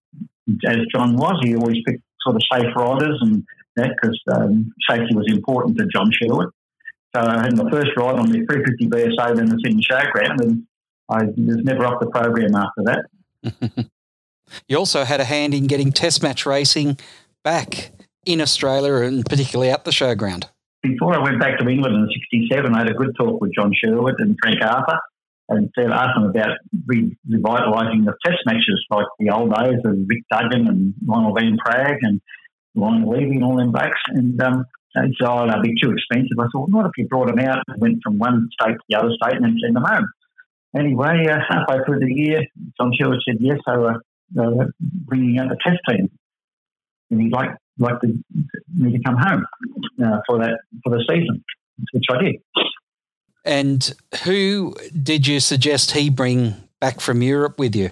as 0.67 0.79
John 0.95 1.17
was, 1.17 1.39
he 1.43 1.55
always 1.55 1.79
picked 1.87 2.03
sort 2.23 2.37
of 2.37 2.43
safe 2.53 2.75
riders 2.77 3.19
and 3.21 3.45
that 3.77 3.91
because 4.01 4.21
um, 4.35 4.73
safety 4.89 5.15
was 5.15 5.27
important 5.29 5.79
to 5.79 5.87
John 5.87 6.11
Sherwood. 6.13 6.51
So 7.15 7.23
I 7.23 7.43
had 7.43 7.57
my 7.57 7.71
first 7.71 7.91
ride 7.97 8.17
on 8.17 8.31
the 8.31 8.45
350 8.45 8.89
BSA 8.89 9.39
in 9.39 9.47
the 9.47 9.59
Sydney 9.65 9.83
Showground, 9.83 10.41
and 10.41 10.67
I 11.09 11.25
was 11.25 11.65
never 11.65 11.87
off 11.87 12.01
the 12.01 12.09
program 12.09 12.55
after 12.55 12.83
that. 12.85 13.89
you 14.69 14.77
also 14.77 15.05
had 15.05 15.21
a 15.21 15.25
hand 15.25 15.55
in 15.55 15.67
getting 15.67 15.93
test 15.93 16.23
match 16.23 16.45
racing 16.45 16.99
back 17.43 17.93
in 18.27 18.41
Australia 18.41 18.95
and 19.07 19.25
particularly 19.25 19.71
at 19.71 19.85
the 19.85 19.91
showground? 19.91 20.45
Before 20.83 21.15
I 21.15 21.23
went 21.23 21.41
back 21.41 21.59
to 21.59 21.69
England 21.69 21.97
in 21.97 22.09
'67, 22.09 22.75
I 22.75 22.79
had 22.79 22.91
a 22.91 22.95
good 22.95 23.15
talk 23.19 23.41
with 23.41 23.53
John 23.55 23.73
Sherwood 23.75 24.17
and 24.19 24.37
Frank 24.43 24.63
Arthur 24.63 24.99
and 25.49 25.71
said, 25.77 25.91
asked 25.91 26.17
them 26.17 26.31
about 26.31 26.59
re- 26.87 27.17
revitalising 27.31 28.05
the 28.05 28.15
test 28.25 28.39
matches 28.47 28.85
like 28.91 29.07
the 29.19 29.31
old 29.31 29.55
days 29.55 29.79
of 29.85 29.97
Vic 30.09 30.23
Duggan 30.31 30.67
and 30.67 30.95
Lionel 31.07 31.35
Van 31.35 31.57
Praag 31.65 31.99
and 32.03 32.21
Lionel 32.75 33.11
Levy 33.11 33.37
and 33.37 33.45
all 33.45 33.57
them 33.57 33.71
blacks. 33.71 34.01
And 34.09 34.41
um, 34.43 34.65
they 34.95 35.03
said, 35.03 35.29
oh, 35.29 35.47
they'll 35.49 35.63
be 35.63 35.75
too 35.81 35.93
expensive. 35.93 36.39
I 36.39 36.47
thought, 36.53 36.71
what 36.71 36.87
if 36.87 36.93
you 36.97 37.07
brought 37.07 37.29
them 37.29 37.39
out 37.39 37.63
and 37.69 37.81
went 37.81 38.03
from 38.03 38.19
one 38.19 38.49
state 38.61 38.75
to 38.75 38.85
the 38.89 38.97
other 38.97 39.11
state 39.11 39.37
and 39.37 39.45
then 39.45 39.57
send 39.63 39.77
them 39.77 39.85
home? 39.85 40.07
Anyway, 40.77 41.27
uh, 41.29 41.39
halfway 41.49 41.85
through 41.85 42.01
the 42.01 42.13
year, 42.13 42.43
John 42.79 42.93
Sherwood 42.99 43.21
said 43.27 43.37
yes. 43.41 43.59
So 43.67 43.87
uh, 43.87 43.99
uh, 44.41 44.67
bringing 44.83 45.39
out 45.39 45.49
the 45.49 45.57
test 45.65 45.79
team, 45.89 46.11
and 47.11 47.21
he'd 47.21 47.33
like 47.33 47.51
like 47.79 48.01
to, 48.01 48.09
me 48.75 48.93
to 48.93 49.03
come 49.03 49.17
home 49.17 49.45
uh, 50.05 50.19
for 50.27 50.39
that 50.39 50.59
for 50.85 50.91
the 50.91 51.05
season, 51.09 51.45
which 51.93 52.05
I 52.11 52.23
did. 52.23 52.37
And 53.45 53.95
who 54.25 54.75
did 55.01 55.27
you 55.27 55.41
suggest 55.41 55.93
he 55.93 56.11
bring 56.11 56.55
back 56.81 57.01
from 57.01 57.23
Europe 57.23 57.59
with 57.59 57.77
you 57.77 57.91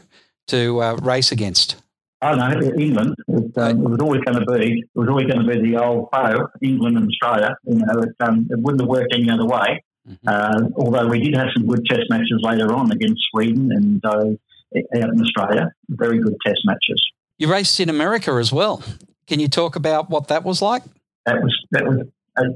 to 0.48 0.82
uh, 0.82 0.96
race 0.96 1.30
against? 1.30 1.76
Oh 2.22 2.34
no, 2.34 2.50
England. 2.78 3.14
It, 3.28 3.58
um, 3.58 3.84
it 3.84 3.90
was 3.90 3.98
always 4.00 4.22
going 4.22 4.38
to 4.38 4.46
be. 4.46 4.80
It 4.80 4.98
was 4.98 5.08
always 5.08 5.26
going 5.26 5.46
to 5.46 5.52
be 5.52 5.70
the 5.70 5.82
old 5.82 6.08
foe, 6.12 6.48
England 6.62 6.96
and 6.96 7.08
Australia. 7.08 7.56
You 7.64 7.78
know, 7.78 8.00
it, 8.00 8.14
um, 8.20 8.48
it 8.50 8.58
wouldn't 8.58 8.80
have 8.80 8.88
worked 8.88 9.12
any 9.14 9.30
other 9.30 9.44
way. 9.44 9.84
Mm-hmm. 10.08 10.28
Uh, 10.28 10.68
although 10.76 11.06
we 11.06 11.20
did 11.20 11.34
have 11.36 11.48
some 11.54 11.66
good 11.66 11.84
test 11.86 12.02
matches 12.10 12.40
later 12.42 12.72
on 12.72 12.90
against 12.92 13.22
Sweden 13.30 13.70
and 13.72 14.04
uh, 14.04 15.00
out 15.02 15.10
in 15.10 15.20
Australia, 15.20 15.70
very 15.88 16.18
good 16.18 16.36
test 16.44 16.60
matches. 16.64 17.02
You 17.38 17.50
raced 17.50 17.78
in 17.80 17.88
America 17.88 18.32
as 18.32 18.52
well. 18.52 18.82
Can 19.26 19.40
you 19.40 19.48
talk 19.48 19.76
about 19.76 20.10
what 20.10 20.28
that 20.28 20.44
was 20.44 20.60
like? 20.60 20.82
That 21.26 21.36
was 21.42 21.56
that 21.70 21.84
was 21.84 22.06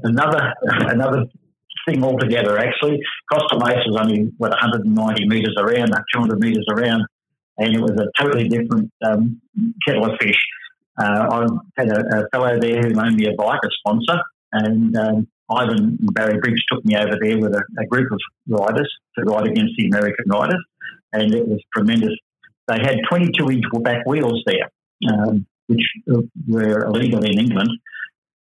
another 0.03 0.53
another 0.61 1.25
thing 1.87 2.03
altogether. 2.03 2.57
Actually, 2.57 2.99
Costa 3.31 3.57
Mesa 3.57 3.89
is 3.89 3.95
only 3.99 4.31
what 4.37 4.51
190 4.51 5.27
metres 5.27 5.55
around, 5.57 5.93
200 6.13 6.39
metres 6.39 6.65
around, 6.71 7.05
and 7.57 7.75
it 7.75 7.81
was 7.81 7.91
a 7.91 8.21
totally 8.21 8.47
different 8.47 8.91
um, 9.05 9.41
kettle 9.85 10.05
of 10.05 10.17
fish. 10.19 10.39
Uh, 10.99 11.27
I 11.31 11.81
had 11.81 11.89
a, 11.89 11.99
a, 12.19 12.29
fellow 12.29 12.59
there 12.59 12.81
who 12.81 12.89
loaned 12.89 13.15
me 13.15 13.27
a 13.27 13.33
bike, 13.33 13.61
a 13.63 13.69
sponsor, 13.79 14.21
and 14.51 14.97
um, 14.97 15.27
Ivan 15.49 15.97
Barry 16.13 16.39
Briggs 16.39 16.61
took 16.71 16.83
me 16.83 16.97
over 16.97 17.17
there 17.21 17.39
with 17.39 17.53
a, 17.53 17.63
a, 17.79 17.85
group 17.85 18.11
of 18.11 18.19
riders 18.47 18.91
to 19.17 19.23
ride 19.23 19.47
against 19.47 19.73
the 19.77 19.87
American 19.87 20.25
riders, 20.29 20.63
and 21.13 21.33
it 21.33 21.47
was 21.47 21.61
tremendous. 21.73 22.13
They 22.67 22.79
had 22.79 22.97
22 23.09 23.49
inch 23.49 23.63
back 23.81 24.05
wheels 24.05 24.43
there, 24.45 24.69
um, 25.11 25.47
which 25.69 25.85
were 26.47 26.85
illegal 26.85 27.23
in 27.23 27.39
England 27.39 27.69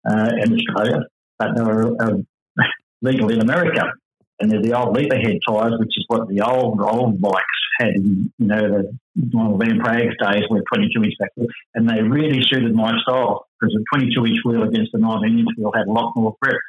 uh, 0.09 0.31
and 0.41 0.55
Australia, 0.55 1.01
but 1.39 1.57
they 1.57 1.63
were 1.63 1.95
uh, 2.01 2.17
legal 3.03 3.31
in 3.31 3.41
America. 3.41 3.93
And 4.39 4.51
they're 4.51 4.63
the 4.63 4.79
old 4.79 4.95
leatherhead 4.95 5.39
tyres, 5.49 5.75
which 5.79 5.97
is 5.97 6.05
what 6.09 6.29
the 6.29 6.43
old 6.43 6.81
old 6.81 7.21
bikes 7.21 7.63
had 7.79 7.95
in, 7.95 8.31
you 8.39 8.47
know, 8.47 8.61
the 8.61 8.99
well, 9.33 9.57
Van 9.57 9.81
Praag's 9.81 10.15
days 10.21 10.45
were 10.51 10.63
22 10.73 11.05
inch 11.05 11.15
back 11.19 11.31
wheel. 11.37 11.49
And 11.75 11.89
they 11.89 12.03
really 12.03 12.43
suited 12.43 12.75
my 12.75 12.93
style 13.03 13.47
because 13.59 13.75
a 13.75 13.97
22 13.97 14.27
inch 14.27 14.39
wheel 14.45 14.63
against 14.63 14.93
a 14.95 14.99
19 14.99 15.39
inch 15.39 15.49
wheel 15.57 15.73
had 15.75 15.87
a 15.87 15.93
lot 15.93 16.13
more 16.17 16.37
grip 16.43 16.61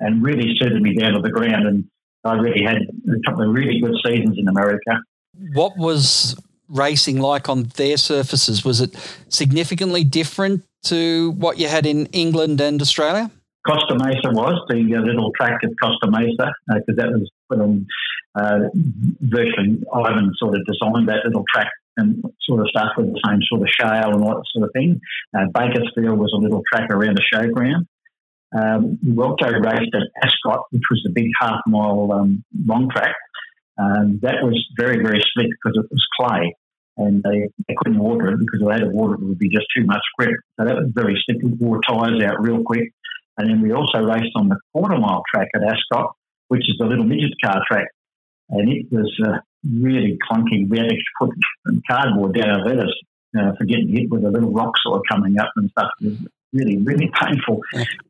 and 0.00 0.22
really 0.22 0.54
suited 0.60 0.82
me 0.82 0.94
down 0.96 1.14
to 1.14 1.20
the 1.22 1.30
ground. 1.30 1.66
And 1.66 1.84
I 2.24 2.34
really 2.34 2.62
had 2.62 2.76
a 2.76 3.20
couple 3.26 3.48
of 3.48 3.54
really 3.54 3.80
good 3.80 3.94
seasons 4.04 4.36
in 4.38 4.46
America. 4.48 5.00
What 5.54 5.78
was 5.78 6.36
racing 6.68 7.18
like 7.18 7.48
on 7.48 7.64
their 7.76 7.96
surfaces? 7.96 8.64
Was 8.64 8.80
it 8.80 8.94
significantly 9.28 10.04
different 10.04 10.62
to 10.84 11.32
what 11.32 11.58
you 11.58 11.68
had 11.68 11.86
in 11.86 12.06
England 12.06 12.60
and 12.60 12.80
Australia? 12.80 13.30
Costa 13.66 13.94
Mesa 13.94 14.30
was 14.32 14.60
the 14.68 14.94
uh, 14.94 15.00
little 15.00 15.32
track 15.38 15.58
at 15.62 15.70
Costa 15.82 16.10
Mesa 16.10 16.52
because 16.68 16.98
uh, 16.98 17.02
that 17.02 17.08
was 17.12 17.30
on 17.50 17.86
uh, 18.34 18.68
virtually 19.20 19.82
Ivan 19.94 20.32
sort 20.36 20.56
of 20.56 20.66
designed 20.66 21.08
that 21.08 21.24
little 21.24 21.44
track 21.54 21.70
and 21.96 22.22
sort 22.42 22.60
of 22.60 22.68
stuff 22.68 22.90
with 22.96 23.06
the 23.06 23.20
same 23.26 23.40
sort 23.48 23.62
of 23.62 23.68
shale 23.68 24.12
and 24.12 24.22
all 24.22 24.36
that 24.36 24.44
sort 24.52 24.66
of 24.66 24.72
thing. 24.74 25.00
Uh, 25.36 25.46
Bakersfield 25.54 26.18
was 26.18 26.32
a 26.34 26.40
little 26.40 26.62
track 26.72 26.90
around 26.90 27.16
the 27.16 27.24
showground. 27.32 27.86
Um, 28.56 28.98
we 29.04 29.22
also 29.22 29.46
raced 29.46 29.94
at 29.94 30.02
Ascot, 30.22 30.66
which 30.70 30.82
was 30.90 31.04
a 31.08 31.12
big 31.12 31.28
half 31.40 31.60
mile 31.66 32.12
um, 32.12 32.44
long 32.66 32.88
track. 32.90 33.14
Um, 33.78 34.20
that 34.22 34.42
was 34.42 34.56
very, 34.78 35.02
very 35.02 35.20
slick 35.34 35.50
because 35.50 35.78
it 35.78 35.90
was 35.90 36.06
clay 36.18 36.54
and 36.96 37.22
they, 37.22 37.48
they 37.66 37.74
couldn't 37.78 37.98
water 37.98 38.28
it 38.28 38.38
because 38.38 38.60
if 38.60 38.68
they 38.68 38.72
had 38.72 38.90
to 38.90 38.90
water 38.90 39.14
it, 39.14 39.22
it 39.22 39.26
would 39.26 39.38
be 39.38 39.48
just 39.48 39.66
too 39.76 39.84
much 39.84 40.02
grip. 40.18 40.36
So 40.58 40.66
that 40.66 40.76
was 40.76 40.90
very 40.94 41.20
slick. 41.24 41.42
We 41.42 41.52
wore 41.58 41.80
tyres 41.88 42.22
out 42.22 42.40
real 42.40 42.62
quick. 42.62 42.92
And 43.36 43.50
then 43.50 43.60
we 43.60 43.72
also 43.72 43.98
raced 43.98 44.30
on 44.36 44.48
the 44.48 44.58
quarter 44.72 44.96
mile 44.96 45.22
track 45.32 45.48
at 45.56 45.62
Ascot, 45.62 46.14
which 46.48 46.62
is 46.68 46.76
the 46.78 46.86
little 46.86 47.04
midget 47.04 47.32
car 47.44 47.60
track. 47.68 47.88
And 48.50 48.70
it 48.70 48.86
was 48.92 49.10
uh, 49.26 49.38
really 49.68 50.18
clunky. 50.30 50.68
We 50.68 50.78
had 50.78 50.88
to 50.88 50.96
put 51.18 51.30
cardboard 51.90 52.34
down 52.34 52.60
our 52.60 52.64
letters 52.64 52.96
uh, 53.36 53.52
for 53.58 53.64
getting 53.64 53.88
hit 53.88 54.10
with 54.10 54.24
a 54.24 54.30
little 54.30 54.52
rock 54.52 54.74
sort 54.84 54.98
of 54.98 55.02
coming 55.10 55.38
up 55.38 55.50
and 55.56 55.70
stuff. 55.70 55.90
It 56.00 56.06
was 56.06 56.18
really, 56.52 56.78
really 56.78 57.10
painful. 57.20 57.60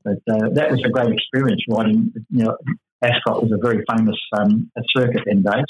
But 0.04 0.20
uh, 0.30 0.50
that 0.52 0.70
was 0.70 0.82
a 0.84 0.90
great 0.90 1.12
experience 1.12 1.62
riding. 1.70 2.12
You 2.30 2.44
know, 2.44 2.56
Ascot 3.04 3.42
was 3.42 3.52
a 3.52 3.58
very 3.58 3.84
famous 3.90 4.16
um, 4.36 4.70
circuit 4.96 5.22
in 5.26 5.42
days. 5.42 5.64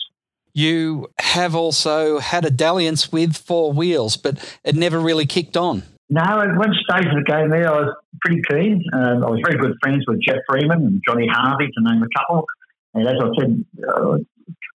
You 0.53 1.11
have 1.19 1.55
also 1.55 2.21
had 2.21 2.45
a 2.45 2.51
dalliance 2.51 3.11
with 3.11 3.37
four 3.37 3.73
wheels, 3.73 4.17
but 4.17 4.39
it 4.63 4.77
never 4.77 5.01
really 5.01 5.27
kicked 5.27 5.57
on. 5.57 5.83
No, 6.09 6.21
at 6.23 6.57
one 6.57 6.73
stage 6.89 7.07
of 7.07 7.17
the 7.17 7.25
game 7.27 7.51
there, 7.51 7.69
I 7.69 7.81
was 7.81 7.97
pretty 8.21 8.41
keen. 8.49 8.85
Uh, 8.93 9.27
I 9.27 9.31
was 9.31 9.41
very 9.45 9.59
good 9.59 9.75
friends 9.83 10.05
with 10.07 10.21
Jeff 10.23 10.39
Freeman 10.49 10.83
and 10.83 11.03
Johnny 11.07 11.27
Harvey, 11.29 11.67
to 11.67 11.83
name 11.83 12.03
a 12.03 12.19
couple. 12.19 12.45
And 12.93 13.09
as 13.09 13.15
I 13.21 13.41
said, 13.41 13.65
uh, 13.89 14.19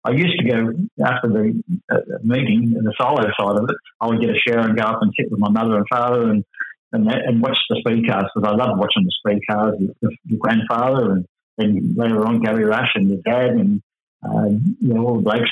I 0.04 0.12
used 0.12 0.38
to 0.38 0.48
go 0.48 0.72
after 1.04 1.28
the 1.28 1.62
uh, 1.92 1.98
meeting, 2.22 2.70
the 2.70 2.94
solo 2.98 3.20
side 3.20 3.58
of 3.58 3.68
it. 3.68 3.76
I 4.00 4.06
would 4.06 4.20
get 4.20 4.30
a 4.30 4.38
shower 4.38 4.60
and 4.60 4.78
go 4.78 4.84
up 4.84 5.02
and 5.02 5.12
sit 5.18 5.30
with 5.30 5.40
my 5.40 5.50
mother 5.50 5.76
and 5.76 5.86
father 5.90 6.30
and 6.30 6.44
and, 6.92 7.06
that, 7.08 7.26
and 7.26 7.42
watch 7.42 7.58
the 7.68 7.76
speed 7.80 8.08
cars 8.08 8.26
because 8.34 8.48
I 8.48 8.54
love 8.54 8.78
watching 8.78 9.04
the 9.04 9.12
speed 9.18 9.42
cars. 9.50 9.74
with 10.00 10.14
your 10.24 10.38
grandfather 10.38 11.12
and 11.12 11.26
then 11.58 11.94
later 11.96 12.24
on 12.26 12.40
Garry 12.40 12.64
Rush 12.64 12.90
and 12.94 13.10
the 13.10 13.16
dad 13.16 13.50
and 13.50 13.82
uh, 14.24 14.48
you 14.80 14.94
know 14.94 15.06
all 15.06 15.16
the 15.16 15.22
blokes 15.22 15.50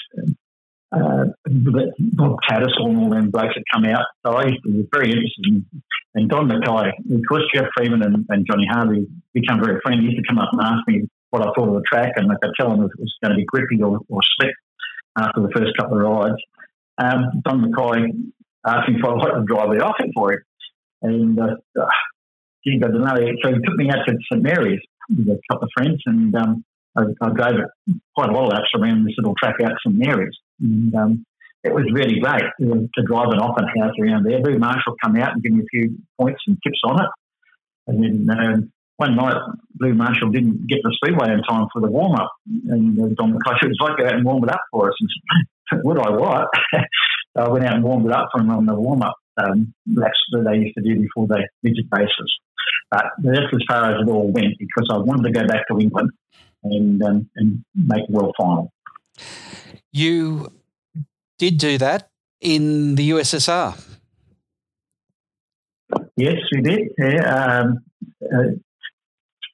uh, 0.94 1.24
Bob 2.12 2.36
Tattersall 2.48 2.90
and 2.90 2.98
all 2.98 3.10
them 3.10 3.30
blokes 3.30 3.54
that 3.54 3.64
come 3.72 3.84
out. 3.84 4.04
So 4.24 4.32
I 4.32 4.46
used 4.46 4.62
to 4.64 4.70
be 4.70 4.88
very 4.92 5.10
interested 5.10 5.44
in, 5.46 5.66
in 6.14 6.28
Don 6.28 6.46
Mackay. 6.46 6.92
Of 7.14 7.20
course, 7.28 7.42
Jeff 7.54 7.66
Freeman 7.76 8.02
and, 8.02 8.24
and 8.28 8.46
Johnny 8.46 8.66
Harvey 8.70 9.06
become 9.32 9.60
very 9.60 9.80
friendly. 9.82 10.06
He 10.06 10.12
used 10.12 10.24
to 10.24 10.28
come 10.28 10.38
up 10.38 10.50
and 10.52 10.60
ask 10.62 10.86
me 10.86 11.08
what 11.30 11.42
I 11.42 11.46
thought 11.46 11.68
of 11.68 11.74
the 11.74 11.82
track, 11.90 12.12
and 12.16 12.30
I 12.30 12.36
could 12.40 12.52
tell 12.58 12.72
him 12.72 12.82
if 12.82 12.90
it 12.92 13.00
was 13.00 13.14
going 13.22 13.32
to 13.32 13.36
be 13.36 13.44
grippy 13.44 13.82
or, 13.82 13.98
or 14.08 14.20
slick 14.38 14.54
after 15.18 15.40
the 15.40 15.50
first 15.54 15.76
couple 15.76 15.98
of 15.98 16.04
rides. 16.04 16.42
Um, 16.98 17.42
Don 17.44 17.70
Mackay 17.70 18.12
asked 18.66 18.88
me 18.88 18.96
if 18.98 19.04
I'd 19.04 19.18
like 19.18 19.34
to 19.34 19.44
drive 19.46 19.70
the 19.70 19.84
offing 19.84 20.12
for 20.14 20.32
him. 20.32 20.40
And 21.02 21.38
uh, 21.38 21.56
I 22.66 22.78
don't 22.78 23.00
know. 23.00 23.14
So 23.42 23.50
he 23.50 23.58
took 23.60 23.76
me 23.76 23.90
out 23.90 24.06
to 24.06 24.16
St 24.32 24.42
Mary's 24.42 24.80
with 25.08 25.28
a 25.28 25.40
couple 25.50 25.64
of 25.64 25.70
friends, 25.76 26.02
and 26.06 26.34
um, 26.36 26.64
I, 26.96 27.02
I 27.20 27.28
drove 27.30 27.60
it 27.60 27.96
quite 28.14 28.30
a 28.30 28.32
lot 28.32 28.44
of 28.44 28.52
laps 28.52 28.70
around 28.76 29.04
this 29.04 29.14
little 29.18 29.34
track 29.42 29.56
out 29.62 29.70
to 29.70 29.76
St 29.86 29.96
Mary's. 29.96 30.36
And 30.60 30.94
um, 30.94 31.26
it 31.64 31.72
was 31.72 31.84
really 31.92 32.20
great 32.20 32.44
to 32.60 33.02
drive 33.06 33.28
an 33.28 33.40
off 33.40 33.58
house 33.58 33.94
around 34.00 34.24
there. 34.24 34.38
Lou 34.38 34.58
Marshall 34.58 34.96
come 35.02 35.16
out 35.16 35.32
and 35.32 35.42
give 35.42 35.52
me 35.52 35.62
a 35.62 35.70
few 35.70 35.98
points 36.20 36.40
and 36.46 36.58
tips 36.62 36.80
on 36.84 37.00
it. 37.00 37.10
And 37.86 38.02
then 38.02 38.38
um, 38.38 38.72
one 38.96 39.16
night, 39.16 39.36
Lou 39.80 39.94
Marshall 39.94 40.30
didn't 40.30 40.68
get 40.68 40.80
the 40.82 40.96
speedway 41.02 41.32
in 41.32 41.42
time 41.42 41.66
for 41.72 41.80
the 41.80 41.90
warm 41.90 42.14
up. 42.14 42.30
And 42.46 42.98
uh, 43.00 43.08
Don 43.16 43.32
McCutcheon 43.32 43.68
was 43.68 43.78
like, 43.80 43.98
go 43.98 44.06
out 44.06 44.14
and 44.14 44.24
warm 44.24 44.44
it 44.44 44.50
up 44.50 44.60
for 44.70 44.88
us. 44.88 44.94
And 45.70 45.82
would 45.84 45.98
I 45.98 46.10
what? 46.10 46.48
I 47.36 47.48
went 47.48 47.64
out 47.64 47.74
and 47.74 47.84
warmed 47.84 48.06
it 48.06 48.12
up 48.12 48.28
for 48.30 48.40
him 48.40 48.50
on 48.50 48.66
the 48.66 48.74
warm 48.74 49.02
up 49.02 49.16
um, 49.42 49.74
laps 49.92 50.18
that 50.30 50.44
they 50.44 50.58
used 50.58 50.76
to 50.76 50.82
do 50.82 51.00
before 51.00 51.26
the 51.26 51.48
midget 51.62 51.86
races. 51.90 52.38
But 52.90 53.04
that's 53.18 53.52
as 53.52 53.60
far 53.68 53.92
as 53.92 54.02
it 54.02 54.10
all 54.10 54.30
went 54.30 54.54
because 54.58 54.88
I 54.90 54.98
wanted 54.98 55.32
to 55.32 55.40
go 55.40 55.46
back 55.46 55.66
to 55.68 55.78
England 55.78 56.10
and, 56.62 57.02
um, 57.02 57.30
and 57.36 57.64
make 57.74 58.08
a 58.08 58.12
world 58.12 58.34
final. 58.38 58.72
You 59.92 60.52
did 61.38 61.58
do 61.58 61.78
that 61.78 62.10
in 62.40 62.94
the 62.94 63.10
USSR. 63.10 63.78
Yes, 66.16 66.38
we 66.52 66.62
did. 66.62 66.88
Yeah, 66.98 67.62
um, 67.62 67.78
uh, 68.22 68.50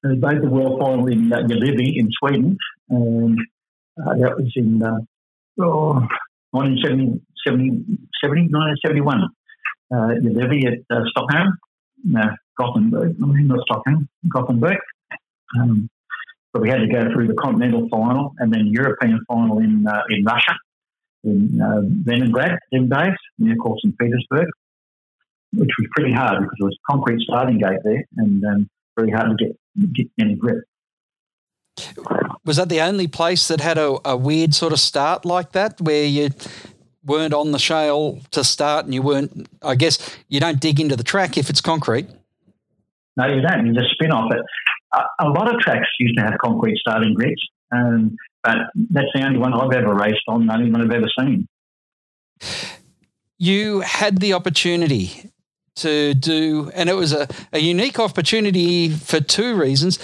made 0.04 0.42
the 0.42 0.48
world 0.48 0.80
final 0.80 1.06
in 1.06 1.32
uh, 1.32 1.40
in 1.40 2.10
Sweden. 2.18 2.56
And 2.88 3.38
uh, 3.98 4.14
that 4.14 4.36
was 4.36 4.52
in 4.56 4.82
uh, 4.82 4.98
oh, 5.62 6.06
1970, 6.52 7.20
1971. 8.24 9.28
Uh, 9.92 10.10
at 10.12 10.96
uh, 10.96 11.02
Stockholm, 11.10 11.58
uh, 12.16 12.30
Gothenburg, 12.58 13.16
I 13.22 13.26
mean, 13.26 13.46
not 13.46 13.60
Stockholm, 13.66 14.08
Gothenburg. 14.28 14.78
Um, 15.58 15.88
but 16.52 16.62
we 16.62 16.68
had 16.68 16.78
to 16.78 16.86
go 16.88 17.04
through 17.12 17.28
the 17.28 17.34
continental 17.34 17.88
final 17.88 18.34
and 18.38 18.52
then 18.52 18.66
European 18.66 19.20
final 19.28 19.58
in 19.58 19.86
uh, 19.86 20.02
in 20.08 20.24
Russia, 20.24 20.54
in 21.24 21.60
uh, 21.60 21.82
Leningrad, 22.06 22.58
them 22.72 22.88
days, 22.88 23.14
near 23.38 23.56
course 23.56 23.80
in 23.84 23.92
Petersburg, 23.92 24.48
which 25.52 25.70
was 25.78 25.88
pretty 25.94 26.12
hard 26.12 26.40
because 26.40 26.56
there 26.58 26.66
was 26.66 26.76
a 26.76 26.92
concrete 26.92 27.20
starting 27.20 27.58
gate 27.58 27.78
there 27.84 28.04
and 28.16 28.44
um, 28.44 28.70
very 28.96 29.10
hard 29.10 29.38
to 29.38 29.44
get 29.44 29.92
get 29.92 30.06
any 30.18 30.34
grip. 30.34 30.64
Was 32.44 32.56
that 32.56 32.68
the 32.68 32.80
only 32.80 33.06
place 33.06 33.48
that 33.48 33.60
had 33.60 33.78
a, 33.78 33.96
a 34.04 34.16
weird 34.16 34.54
sort 34.54 34.72
of 34.72 34.80
start 34.80 35.24
like 35.24 35.52
that, 35.52 35.80
where 35.80 36.04
you 36.04 36.30
weren't 37.04 37.34
on 37.34 37.52
the 37.52 37.58
shale 37.58 38.20
to 38.30 38.44
start 38.44 38.84
and 38.84 38.94
you 38.94 39.02
weren't? 39.02 39.48
I 39.62 39.74
guess 39.74 40.16
you 40.28 40.40
don't 40.40 40.60
dig 40.60 40.80
into 40.80 40.96
the 40.96 41.04
track 41.04 41.38
if 41.38 41.50
it's 41.50 41.60
concrete. 41.60 42.08
No, 43.16 43.26
you 43.26 43.40
don't. 43.40 43.66
You 43.66 43.74
just 43.74 43.90
spin 43.90 44.12
off 44.12 44.32
it 44.32 44.40
a, 45.18 45.28
lot 45.28 45.52
of 45.52 45.60
tracks 45.60 45.88
used 45.98 46.18
to 46.18 46.24
have 46.24 46.34
concrete 46.42 46.76
starting 46.78 47.14
grids, 47.14 47.40
um, 47.72 48.16
but 48.42 48.56
that's 48.90 49.08
the 49.14 49.24
only 49.24 49.38
one 49.38 49.52
I've 49.54 49.72
ever 49.72 49.94
raced 49.94 50.22
on, 50.28 50.46
the 50.46 50.54
only 50.54 50.70
one 50.70 50.82
I've 50.82 50.90
ever 50.90 51.08
seen. 51.18 51.46
you 53.38 53.80
had 53.80 54.18
the 54.18 54.32
opportunity 54.32 55.30
to 55.76 56.14
do, 56.14 56.70
and 56.74 56.88
it 56.88 56.94
was 56.94 57.12
a, 57.12 57.28
a 57.52 57.58
unique 57.58 57.98
opportunity 57.98 58.90
for 58.90 59.20
two 59.20 59.54
reasons. 59.54 59.98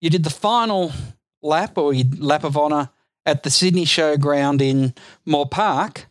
You 0.00 0.10
did 0.10 0.24
the 0.24 0.30
final 0.30 0.92
lap 1.42 1.76
or 1.76 1.92
lap 2.18 2.44
of 2.44 2.56
honour 2.56 2.90
at 3.26 3.42
the 3.42 3.50
Sydney 3.50 3.84
Showground 3.84 4.62
in 4.62 4.94
Moore 5.26 5.48
Park, 5.48 6.06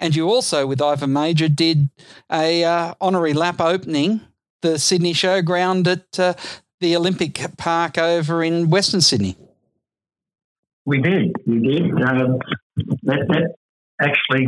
and 0.00 0.14
you 0.14 0.28
also, 0.28 0.66
with 0.66 0.82
Ivan 0.82 1.12
Mauger, 1.12 1.48
did 1.48 1.90
a 2.30 2.64
uh, 2.64 2.94
honorary 3.00 3.32
lap 3.32 3.60
opening 3.60 4.20
the 4.62 4.78
Sydney 4.78 5.12
Showground 5.12 5.86
at 5.86 6.18
uh, 6.18 6.34
the 6.80 6.96
Olympic 6.96 7.38
Park 7.56 7.98
over 7.98 8.42
in 8.42 8.70
Western 8.70 9.00
Sydney. 9.00 9.36
We 10.84 11.00
did, 11.00 11.34
we 11.46 11.58
did. 11.60 11.90
Um, 12.02 12.38
that, 13.02 13.26
that 13.28 13.54
actually 14.00 14.46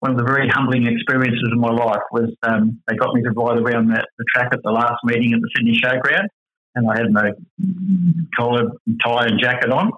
one 0.00 0.10
of 0.10 0.18
the 0.18 0.24
very 0.24 0.48
humbling 0.48 0.86
experiences 0.86 1.48
of 1.52 1.58
my 1.58 1.72
life 1.72 2.02
was 2.12 2.34
um, 2.42 2.80
they 2.86 2.96
got 2.96 3.14
me 3.14 3.22
to 3.22 3.30
ride 3.30 3.58
around 3.58 3.88
the, 3.88 4.04
the, 4.18 4.24
track 4.34 4.48
at 4.52 4.62
the 4.62 4.70
last 4.70 5.02
meeting 5.04 5.32
at 5.32 5.40
the 5.40 5.50
Sydney 5.56 5.78
Showground, 5.82 6.26
and 6.74 6.90
I 6.90 6.96
had 6.96 7.12
my 7.12 7.30
collar, 8.36 8.70
tie, 9.04 9.26
and 9.26 9.40
jacket 9.40 9.70
on, 9.70 9.90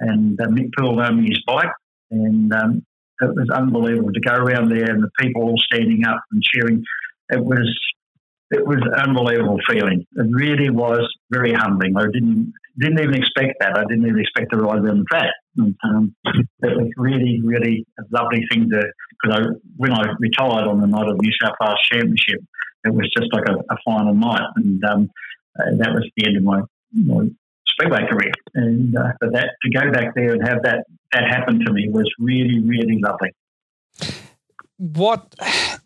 and 0.00 0.40
uh, 0.40 0.46
Mick 0.46 0.70
pulled 0.76 1.00
over 1.00 1.22
his 1.22 1.42
bike, 1.46 1.72
and 2.10 2.52
um, 2.52 2.84
it 3.20 3.34
was 3.34 3.48
unbelievable 3.52 4.12
to 4.12 4.20
go 4.20 4.34
around 4.34 4.70
there 4.70 4.90
and 4.90 5.02
the 5.02 5.10
people 5.18 5.42
all 5.42 5.58
standing 5.58 6.04
up 6.06 6.20
and 6.30 6.42
cheering. 6.42 6.84
It 7.30 7.44
was 7.44 7.68
it 8.50 8.66
was 8.66 8.78
an 8.80 8.94
unbelievable 8.94 9.58
feeling. 9.68 10.06
It 10.16 10.26
really 10.30 10.70
was 10.70 11.06
very 11.30 11.52
humbling. 11.52 11.96
I 11.96 12.04
didn't 12.12 12.52
didn't 12.78 13.00
even 13.00 13.14
expect 13.14 13.54
that. 13.60 13.76
I 13.76 13.84
didn't 13.88 14.06
even 14.06 14.20
expect 14.20 14.52
to 14.52 14.58
ride 14.58 14.78
on 14.78 15.00
the 15.00 15.04
track. 15.10 15.32
And, 15.56 15.74
um, 15.82 16.14
it 16.24 16.76
was 16.76 16.90
really, 16.96 17.40
really 17.42 17.84
a 17.98 18.02
lovely 18.10 18.44
thing 18.50 18.70
to. 18.70 18.82
Because 19.22 19.48
when 19.76 19.92
I 19.92 20.14
retired 20.20 20.68
on 20.68 20.80
the 20.80 20.86
night 20.86 21.08
of 21.08 21.18
the 21.18 21.22
New 21.22 21.32
South 21.42 21.56
Wales 21.60 21.78
Championship, 21.90 22.40
it 22.84 22.94
was 22.94 23.10
just 23.16 23.32
like 23.32 23.44
a, 23.48 23.54
a 23.54 23.76
final 23.84 24.14
night, 24.14 24.46
and 24.56 24.82
um, 24.84 25.10
uh, 25.58 25.74
that 25.78 25.90
was 25.90 26.08
the 26.16 26.26
end 26.26 26.36
of 26.36 26.44
my, 26.44 26.60
my 26.92 27.28
speedway 27.72 28.06
career. 28.08 28.32
And 28.54 28.96
uh, 28.96 29.12
for 29.18 29.30
that 29.32 29.50
to 29.62 29.70
go 29.70 29.90
back 29.92 30.14
there 30.14 30.32
and 30.32 30.46
have 30.46 30.62
that 30.62 30.84
that 31.12 31.24
happen 31.24 31.64
to 31.64 31.72
me 31.72 31.88
was 31.88 32.10
really, 32.18 32.60
really 32.60 33.00
lovely. 33.02 33.32
What 34.76 35.34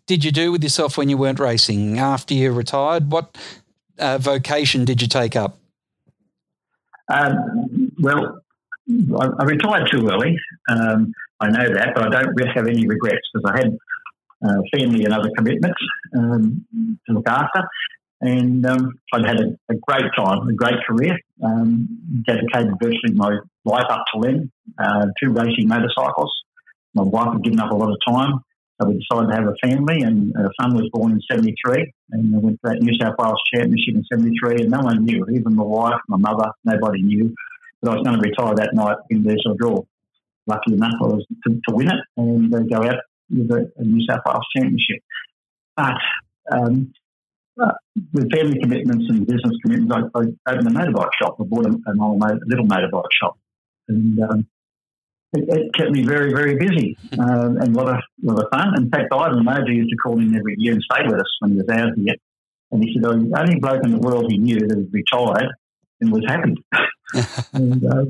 did 0.07 0.25
you 0.25 0.33
do 0.33 0.53
with 0.53 0.63
yourself 0.63 0.99
when 0.99 1.09
you 1.09 1.17
weren't 1.17 1.39
racing 1.39 1.99
after 1.99 2.35
you 2.35 2.53
retired? 2.53 3.11
What 3.11 3.39
uh, 3.99 4.19
vocation 4.19 4.85
did 4.85 5.01
you 5.01 5.09
take 5.09 5.37
up? 5.37 5.59
Um, 7.13 7.93
well, 8.01 8.43
I, 8.89 9.27
I, 9.39 9.45
retired 9.45 9.89
too 9.91 10.07
early. 10.09 10.37
Um, 10.69 11.13
I 11.41 11.49
know 11.49 11.75
that, 11.75 11.91
but 11.95 12.05
I 12.05 12.23
don't 12.23 12.49
have 12.55 12.67
any 12.67 12.87
regrets 12.87 13.21
because 13.33 13.51
I 13.53 13.57
had 13.57 13.79
uh, 14.45 14.61
family 14.77 15.05
and 15.05 15.15
other 15.15 15.31
commitments 15.37 15.79
um, 16.17 16.65
to 17.07 17.13
look 17.13 17.29
after. 17.29 17.63
And 18.23 18.65
um, 18.67 18.95
I've 19.13 19.27
had 19.27 19.41
a, 19.41 19.49
a, 19.69 19.75
great 19.75 20.09
time, 20.17 20.47
a 20.49 20.53
great 20.53 20.79
career. 20.87 21.19
Um, 21.43 21.89
dedicated 22.25 22.75
virtually 22.81 23.15
my 23.15 23.39
life 23.65 23.87
up 23.91 24.05
to 24.15 24.21
then 24.23 24.53
uh, 24.79 25.07
to 25.19 25.31
racing 25.31 25.67
motorcycles. 25.67 26.33
My 26.95 27.03
wife 27.03 27.33
had 27.33 27.43
given 27.43 27.59
up 27.59 27.73
a 27.73 27.75
lot 27.75 27.91
of 27.91 27.99
time, 28.07 28.45
so 28.81 28.89
we 28.89 28.95
decided 29.03 29.29
to 29.29 29.35
have 29.35 29.49
a 29.49 29.67
family. 29.67 30.03
And 30.03 30.33
our 30.37 30.53
son 30.61 30.77
was 30.77 30.89
born 30.93 31.13
in 31.13 31.21
'73, 31.29 31.93
and 32.13 32.37
I 32.37 32.39
went 32.39 32.61
to 32.65 32.71
that 32.71 32.81
New 32.81 32.95
South 33.01 33.17
Wales 33.19 33.43
Championship 33.53 33.97
in 33.97 34.05
'73, 34.13 34.63
and 34.63 34.71
no 34.71 34.79
one 34.83 35.05
knew, 35.05 35.27
even 35.35 35.57
my 35.57 35.65
wife, 35.65 36.01
my 36.07 36.19
mother, 36.19 36.49
nobody 36.65 37.03
knew 37.03 37.35
that 37.83 37.91
I 37.91 37.95
was 37.97 38.05
going 38.05 38.21
to 38.21 38.29
retire 38.29 38.55
that 38.55 38.71
night 38.73 38.99
in 39.11 39.25
Bearsville 39.25 39.59
Draw. 39.59 39.83
Lucky 40.47 40.75
enough, 40.75 40.95
I 41.03 41.07
was 41.07 41.27
to, 41.45 41.61
to 41.69 41.75
win 41.75 41.89
it 41.89 42.01
and 42.17 42.55
uh, 42.55 42.61
go 42.61 42.87
out 42.87 43.03
with 43.31 43.51
a, 43.51 43.73
a 43.79 43.83
New 43.83 44.07
South 44.07 44.21
Wales 44.25 44.47
Championship. 44.55 45.03
But 45.77 45.95
um, 46.53 46.93
with 47.57 48.31
family 48.33 48.59
commitments 48.61 49.07
and 49.09 49.27
business 49.27 49.55
commitments, 49.63 50.11
I, 50.15 50.21
I 50.21 50.55
opened 50.55 50.69
a 50.69 50.71
motorbike 50.71 51.11
shop. 51.21 51.37
I 51.41 51.45
bought 51.45 51.67
a, 51.67 51.71
a, 51.71 52.39
little 52.47 52.67
motorbike 52.67 53.13
shop, 53.21 53.39
and 53.89 54.19
um, 54.23 54.47
it, 55.33 55.49
it, 55.49 55.75
kept 55.75 55.91
me 55.91 56.05
very, 56.05 56.33
very 56.33 56.57
busy 56.57 56.97
um, 57.19 57.57
and 57.59 57.75
a 57.75 57.79
lot 57.79 57.89
of, 57.89 58.03
lot 58.23 58.43
of 58.43 58.49
fun. 58.53 58.75
In 58.77 58.91
fact, 58.91 59.13
Ivan 59.13 59.45
Mauger 59.45 59.73
used 59.73 59.91
to 59.91 59.97
call 59.97 60.19
in 60.19 60.35
every 60.37 60.55
year 60.59 60.75
and 60.75 60.83
stay 60.83 61.05
with 61.05 61.15
us 61.15 61.37
when 61.41 61.53
he 61.53 61.57
was 61.59 61.69
out 61.71 61.93
here. 61.97 62.15
And 62.71 62.83
he 62.83 62.95
said, 62.95 63.05
oh, 63.05 63.19
the 63.19 63.39
only 63.39 63.59
bloke 63.59 63.85
in 63.85 63.93
the 63.93 63.99
world 63.99 64.31
he 64.31 64.39
knew 64.39 64.59
that 64.61 64.77
had 64.77 64.93
retired 64.93 65.53
and 66.01 66.13
was 66.13 66.25
happy. 66.27 66.55
and 67.53 67.85
uh, 67.85 68.05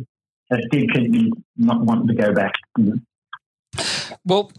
that 0.50 0.68
did 0.70 0.92
keep 0.92 1.10
me 1.10 1.30
not 1.56 1.80
wanting 1.80 2.08
to 2.08 2.14
go 2.14 2.32
back. 2.32 2.52
You 2.78 2.84
know. 2.84 3.82
Well, 4.24 4.52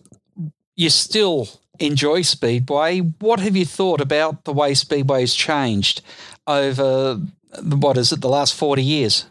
you're 0.75 0.89
still 0.89 1.47
enjoy 1.79 2.21
Speedway. 2.21 2.99
What 2.99 3.39
have 3.39 3.55
you 3.55 3.65
thought 3.65 4.01
about 4.01 4.43
the 4.43 4.53
way 4.53 4.73
Speedway's 4.73 5.33
changed 5.33 6.01
over 6.47 7.19
what 7.61 7.97
is 7.97 8.11
it, 8.11 8.21
the 8.21 8.29
last 8.29 8.55
40 8.55 8.83
years? 8.83 9.25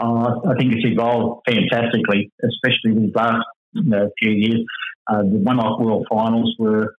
Uh, 0.00 0.40
I 0.46 0.54
think 0.58 0.72
it's 0.74 0.84
evolved 0.84 1.42
fantastically, 1.48 2.30
especially 2.42 3.00
these 3.00 3.14
last 3.14 3.44
you 3.72 3.84
know, 3.84 4.10
few 4.18 4.32
years. 4.32 4.64
Uh, 5.08 5.22
the 5.22 5.38
one-off 5.38 5.80
world 5.80 6.06
finals 6.10 6.54
were 6.58 6.94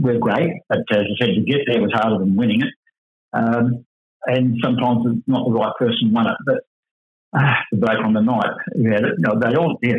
were 0.00 0.18
great, 0.18 0.50
but 0.68 0.78
as 0.90 0.98
I 0.98 1.24
said, 1.24 1.34
to 1.34 1.40
get 1.42 1.60
there 1.66 1.80
was 1.80 1.92
harder 1.92 2.18
than 2.18 2.36
winning 2.36 2.62
it. 2.62 2.74
Um, 3.32 3.84
and 4.26 4.58
sometimes 4.62 5.06
it's 5.06 5.28
not 5.28 5.46
the 5.46 5.52
right 5.52 5.72
person 5.78 6.12
won 6.12 6.26
it, 6.26 6.36
but 6.44 6.58
uh, 7.32 7.54
the 7.70 7.78
bloke 7.78 8.04
on 8.04 8.12
the 8.12 8.20
night, 8.20 8.50
yeah, 8.74 8.98
you 8.98 9.14
know, 9.18 9.38
they 9.40 9.56
all 9.56 9.78
yeah, 9.82 9.94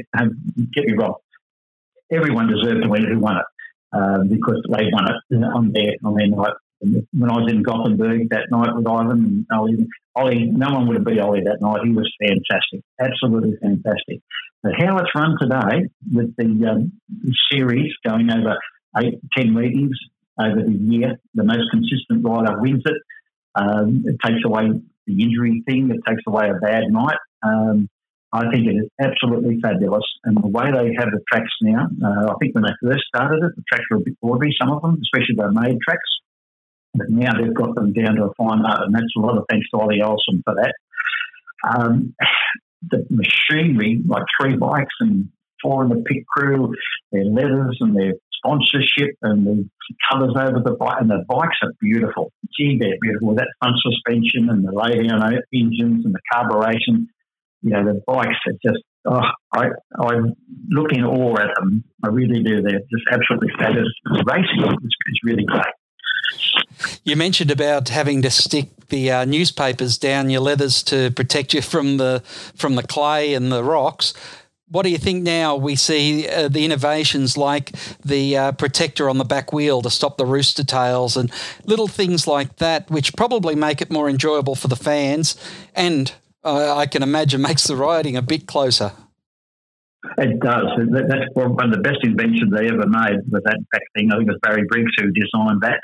get 0.73 0.85
me 0.85 0.93
wrong 0.93 1.15
everyone 2.11 2.47
deserved 2.47 2.83
to 2.83 2.89
win 2.89 3.07
who 3.07 3.19
won 3.19 3.37
it 3.37 3.45
uh, 3.93 4.23
because 4.29 4.61
they 4.69 4.85
won 4.91 5.07
it 5.07 5.43
on 5.43 5.71
their 5.71 5.93
on 6.03 6.15
their 6.15 6.27
night. 6.27 6.53
When 6.81 7.29
I 7.29 7.37
was 7.37 7.51
in 7.51 7.61
Gothenburg 7.61 8.29
that 8.31 8.49
night 8.49 8.75
with 8.75 8.87
Ivan 8.87 9.11
and 9.11 9.45
Ollie, 9.53 9.87
Ollie, 10.15 10.45
no 10.45 10.73
one 10.73 10.87
would 10.87 10.97
have 10.97 11.05
beat 11.05 11.19
Ollie 11.19 11.43
that 11.45 11.61
night. 11.61 11.81
He 11.85 11.91
was 11.91 12.11
fantastic, 12.19 12.81
absolutely 12.99 13.55
fantastic. 13.61 14.21
But 14.63 14.73
how 14.77 14.97
it's 14.97 15.09
run 15.15 15.37
today 15.39 15.89
with 16.11 16.35
the 16.37 16.67
um, 16.69 16.91
series 17.51 17.93
going 18.07 18.31
over 18.31 18.57
eight, 18.97 19.19
ten 19.35 19.53
meetings 19.53 19.97
over 20.39 20.63
the 20.63 20.73
year, 20.73 21.19
the 21.33 21.43
most 21.43 21.69
consistent 21.71 22.25
rider 22.25 22.59
wins 22.59 22.83
it. 22.85 22.97
Um, 23.55 24.03
it 24.05 24.17
takes 24.25 24.43
away 24.45 24.71
the 25.05 25.23
injury 25.23 25.63
thing. 25.67 25.91
It 25.91 26.01
takes 26.07 26.23
away 26.27 26.49
a 26.49 26.59
bad 26.59 26.83
night. 26.89 27.17
Um, 27.43 27.89
I 28.33 28.49
think 28.49 28.67
it 28.67 28.75
is 28.79 28.89
absolutely 29.01 29.59
fabulous. 29.61 30.05
And 30.23 30.37
the 30.37 30.47
way 30.47 30.71
they 30.71 30.95
have 30.97 31.11
the 31.11 31.19
tracks 31.31 31.51
now, 31.61 31.87
uh, 32.03 32.31
I 32.31 32.35
think 32.39 32.55
when 32.55 32.63
they 32.63 32.75
first 32.81 33.03
started 33.07 33.43
it, 33.43 33.55
the 33.55 33.63
tracks 33.67 33.85
were 33.91 33.97
a 33.97 34.01
bit 34.01 34.15
ornery, 34.21 34.55
some 34.59 34.71
of 34.71 34.81
them, 34.81 34.99
especially 35.01 35.35
the 35.35 35.51
made 35.51 35.77
tracks. 35.81 36.09
But 36.93 37.09
now 37.09 37.33
they've 37.33 37.53
got 37.53 37.75
them 37.75 37.93
down 37.93 38.15
to 38.15 38.25
a 38.25 38.33
fine 38.35 38.65
art, 38.65 38.83
and 38.83 38.93
that's 38.93 39.15
a 39.17 39.19
lot 39.19 39.37
of 39.37 39.45
thanks 39.49 39.69
to 39.71 39.79
Ollie 39.79 40.01
Olsen 40.01 40.43
for 40.45 40.55
that. 40.55 40.73
Um, 41.69 42.15
the 42.89 43.05
machinery, 43.09 44.01
like 44.05 44.23
three 44.39 44.55
bikes 44.55 44.95
and 44.99 45.29
four 45.61 45.83
in 45.83 45.89
the 45.89 46.03
pit 46.03 46.25
crew, 46.27 46.73
their 47.11 47.25
letters 47.25 47.77
and 47.81 47.95
their 47.95 48.13
sponsorship 48.33 49.15
and 49.21 49.45
the 49.45 49.69
colours 50.09 50.33
over 50.35 50.59
the 50.63 50.75
bike, 50.79 50.97
and 50.99 51.09
the 51.09 51.23
bikes 51.27 51.57
are 51.63 51.71
beautiful. 51.79 52.31
Gee, 52.57 52.77
they're 52.79 52.97
beautiful. 53.01 53.35
That 53.35 53.47
front 53.61 53.77
suspension 53.83 54.49
and 54.49 54.65
the 54.65 54.71
lay 54.71 55.07
down 55.07 55.21
engines 55.53 56.05
and 56.05 56.13
the 56.13 56.21
carburation 56.33 57.07
you 57.61 57.71
know, 57.71 57.83
the 57.85 58.01
bikes 58.07 58.35
are 58.47 58.53
just, 58.65 58.83
oh, 59.05 59.21
I, 59.53 59.69
I 59.99 60.15
look 60.69 60.91
in 60.91 61.03
awe 61.03 61.37
at 61.37 61.49
them. 61.59 61.83
I 62.03 62.07
really 62.07 62.43
do. 62.43 62.61
They're 62.61 62.79
just 62.91 63.03
absolutely 63.11 63.49
fabulous. 63.57 63.93
Racing 64.25 64.63
is, 64.63 64.83
is 64.83 65.19
really 65.23 65.45
great. 65.45 65.65
You 67.03 67.15
mentioned 67.15 67.51
about 67.51 67.89
having 67.89 68.21
to 68.23 68.31
stick 68.31 68.69
the 68.89 69.11
uh, 69.11 69.25
newspapers 69.25 69.97
down 69.97 70.29
your 70.29 70.41
leathers 70.41 70.83
to 70.83 71.11
protect 71.11 71.53
you 71.53 71.61
from 71.61 71.97
the 71.97 72.23
from 72.55 72.75
the 72.75 72.83
clay 72.83 73.33
and 73.33 73.51
the 73.51 73.63
rocks. 73.63 74.13
What 74.67 74.83
do 74.83 74.89
you 74.89 74.97
think 74.97 75.23
now? 75.23 75.57
We 75.57 75.75
see 75.75 76.29
uh, 76.29 76.47
the 76.47 76.63
innovations 76.63 77.37
like 77.37 77.73
the 78.05 78.37
uh, 78.37 78.51
protector 78.53 79.09
on 79.09 79.17
the 79.17 79.25
back 79.25 79.51
wheel 79.51 79.81
to 79.81 79.89
stop 79.89 80.17
the 80.17 80.25
rooster 80.25 80.63
tails 80.63 81.17
and 81.17 81.29
little 81.65 81.89
things 81.89 82.25
like 82.25 82.55
that, 82.57 82.89
which 82.89 83.15
probably 83.15 83.53
make 83.53 83.81
it 83.81 83.91
more 83.91 84.09
enjoyable 84.09 84.55
for 84.55 84.69
the 84.69 84.77
fans 84.77 85.35
and 85.75 86.13
uh, 86.43 86.75
I 86.75 86.85
can 86.85 87.03
imagine 87.03 87.41
makes 87.41 87.67
the 87.67 87.75
riding 87.75 88.15
a 88.15 88.21
bit 88.21 88.47
closer. 88.47 88.91
It 90.17 90.39
does. 90.39 90.65
That's 90.89 91.29
one 91.33 91.63
of 91.63 91.71
the 91.71 91.81
best 91.81 91.99
inventions 92.03 92.51
they 92.51 92.67
ever 92.67 92.87
made 92.87 93.21
with 93.29 93.43
that 93.43 93.59
thing. 93.95 94.11
I 94.11 94.17
think 94.17 94.29
it 94.29 94.33
was 94.33 94.39
Barry 94.41 94.63
Briggs 94.67 94.91
who 94.97 95.11
designed 95.11 95.61
that. 95.61 95.79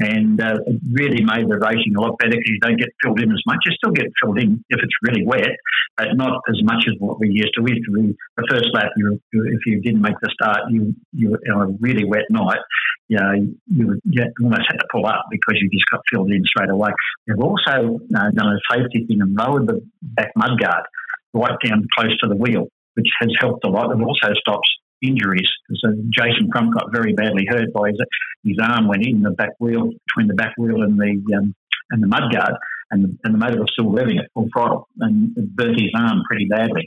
And 0.00 0.40
uh, 0.40 0.56
it 0.66 0.80
really 0.90 1.22
made 1.24 1.48
the 1.48 1.58
racing 1.58 1.94
a 1.96 2.00
lot 2.00 2.16
better 2.18 2.32
because 2.32 2.48
you 2.48 2.60
don't 2.60 2.78
get 2.78 2.88
filled 3.02 3.20
in 3.20 3.30
as 3.30 3.42
much. 3.46 3.58
You 3.66 3.72
still 3.76 3.92
get 3.92 4.06
filled 4.22 4.38
in 4.38 4.64
if 4.68 4.80
it's 4.82 4.94
really 5.02 5.26
wet, 5.26 5.56
but 5.96 6.08
not 6.14 6.40
as 6.48 6.62
much 6.62 6.84
as 6.88 6.94
what 6.98 7.20
we 7.20 7.28
used 7.30 7.52
to. 7.54 7.62
We 7.62 7.72
used 7.72 7.86
to 7.86 7.92
be 7.92 8.16
the 8.36 8.46
first 8.48 8.68
lap. 8.72 8.90
You, 8.96 9.20
if 9.32 9.60
you 9.66 9.80
didn't 9.80 10.00
make 10.00 10.18
the 10.20 10.30
start, 10.32 10.70
you 10.70 10.94
you 11.12 11.36
on 11.54 11.62
a 11.62 11.66
really 11.80 12.04
wet 12.04 12.24
night, 12.30 12.60
you 13.08 13.18
know, 13.18 13.32
you, 13.66 14.00
you 14.04 14.24
almost 14.42 14.62
had 14.68 14.78
to 14.78 14.86
pull 14.90 15.06
up 15.06 15.26
because 15.30 15.60
you 15.60 15.68
just 15.70 15.84
got 15.90 16.00
filled 16.10 16.30
in 16.30 16.42
straight 16.44 16.70
away. 16.70 16.90
They've 17.26 17.38
also 17.38 18.00
uh, 18.16 18.30
done 18.30 18.56
a 18.56 18.58
safety 18.74 19.06
thing 19.06 19.20
and 19.20 19.34
lowered 19.34 19.66
the 19.66 19.80
back 20.02 20.32
mudguard 20.36 20.84
right 21.34 21.58
down 21.64 21.86
close 21.96 22.16
to 22.22 22.28
the 22.28 22.36
wheel 22.36 22.68
which 22.94 23.08
has 23.20 23.28
helped 23.40 23.64
a 23.64 23.68
lot. 23.68 23.90
It 23.90 24.02
also 24.02 24.32
stops 24.40 24.68
injuries. 25.02 25.48
So 25.76 25.94
Jason 26.10 26.50
Crump 26.50 26.74
got 26.74 26.92
very 26.92 27.12
badly 27.12 27.46
hurt 27.48 27.72
by 27.72 27.88
his, 27.88 28.00
his 28.44 28.58
arm 28.62 28.88
went 28.88 29.06
in 29.06 29.22
the 29.22 29.30
back 29.30 29.50
wheel 29.58 29.90
between 30.06 30.28
the 30.28 30.34
back 30.34 30.54
wheel 30.56 30.82
and 30.82 30.98
the 30.98 31.36
um, 31.36 31.54
and 31.90 32.02
the 32.02 32.06
mudguard, 32.06 32.54
and 32.90 33.04
the, 33.04 33.18
and 33.24 33.34
the 33.34 33.38
motor 33.38 33.60
was 33.60 33.70
still 33.72 33.86
revving 33.86 34.18
at 34.18 34.30
full 34.32 34.48
throttle 34.52 34.88
and 35.00 35.34
burnt 35.54 35.78
his 35.78 35.90
arm 35.94 36.22
pretty 36.26 36.46
badly. 36.46 36.86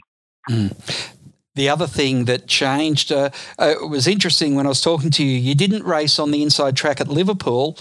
Mm. 0.50 1.14
The 1.54 1.68
other 1.68 1.86
thing 1.86 2.26
that 2.26 2.46
changed 2.46 3.10
uh, 3.10 3.30
uh, 3.58 3.74
was 3.88 4.06
interesting 4.06 4.54
when 4.54 4.66
I 4.66 4.68
was 4.68 4.80
talking 4.80 5.10
to 5.10 5.24
you. 5.24 5.38
You 5.38 5.54
didn't 5.54 5.82
race 5.84 6.18
on 6.18 6.30
the 6.30 6.42
inside 6.42 6.76
track 6.76 7.00
at 7.00 7.08
Liverpool, 7.08 7.76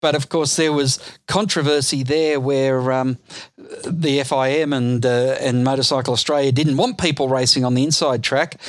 but 0.00 0.14
of 0.14 0.28
course 0.28 0.54
there 0.56 0.72
was 0.72 1.00
controversy 1.26 2.04
there 2.04 2.38
where 2.38 2.92
um, 2.92 3.18
the 3.56 4.20
FIM 4.20 4.72
and 4.76 5.04
uh, 5.04 5.36
and 5.40 5.64
Motorcycle 5.64 6.12
Australia 6.12 6.52
didn't 6.52 6.76
want 6.76 6.98
people 6.98 7.28
racing 7.28 7.64
on 7.64 7.74
the 7.74 7.82
inside 7.82 8.22
track. 8.22 8.60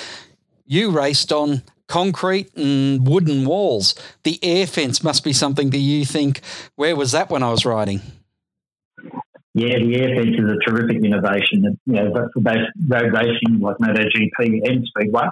You 0.67 0.91
raced 0.91 1.32
on 1.32 1.63
concrete 1.88 2.56
and 2.58 3.08
wooden 3.08 3.45
walls. 3.45 3.95
The 4.23 4.38
air 4.43 4.67
fence 4.67 5.01
must 5.01 5.23
be 5.23 5.34
something 5.34 5.69
that 5.69 5.77
you 5.77 6.06
think. 6.06 6.41
Where 6.75 6.95
was 6.95 7.13
that 7.13 7.30
when 7.30 7.41
I 7.41 7.49
was 7.49 7.65
riding? 7.65 8.01
Yeah, 9.53 9.80
the 9.80 9.95
air 9.95 10.15
fence 10.15 10.36
is 10.38 10.49
a 10.49 10.69
terrific 10.69 11.03
innovation. 11.03 11.80
You 11.86 11.93
know, 11.93 12.30
for 12.34 12.41
both 12.41 12.67
road 12.88 13.13
racing 13.13 13.60
like 13.60 13.77
MotoGP 13.77 14.69
and 14.69 14.86
Speedway, 14.86 15.27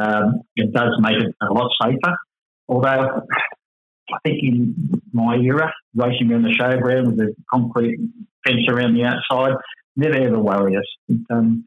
um, 0.00 0.42
it 0.54 0.72
does 0.72 0.94
make 1.00 1.16
it 1.16 1.34
a 1.40 1.52
lot 1.52 1.70
safer. 1.82 2.16
Although 2.68 3.22
I 4.12 4.18
think 4.24 4.42
in 4.42 5.02
my 5.12 5.36
era, 5.36 5.72
racing 5.94 6.30
around 6.30 6.42
the 6.42 6.50
showground 6.50 7.06
with 7.06 7.20
a 7.20 7.34
concrete 7.50 7.98
fence 8.46 8.68
around 8.68 8.94
the 8.94 9.04
outside 9.04 9.56
never 9.96 10.14
ever 10.14 10.38
worried 10.38 10.76
us. 10.76 10.84
It, 11.08 11.20
um, 11.30 11.66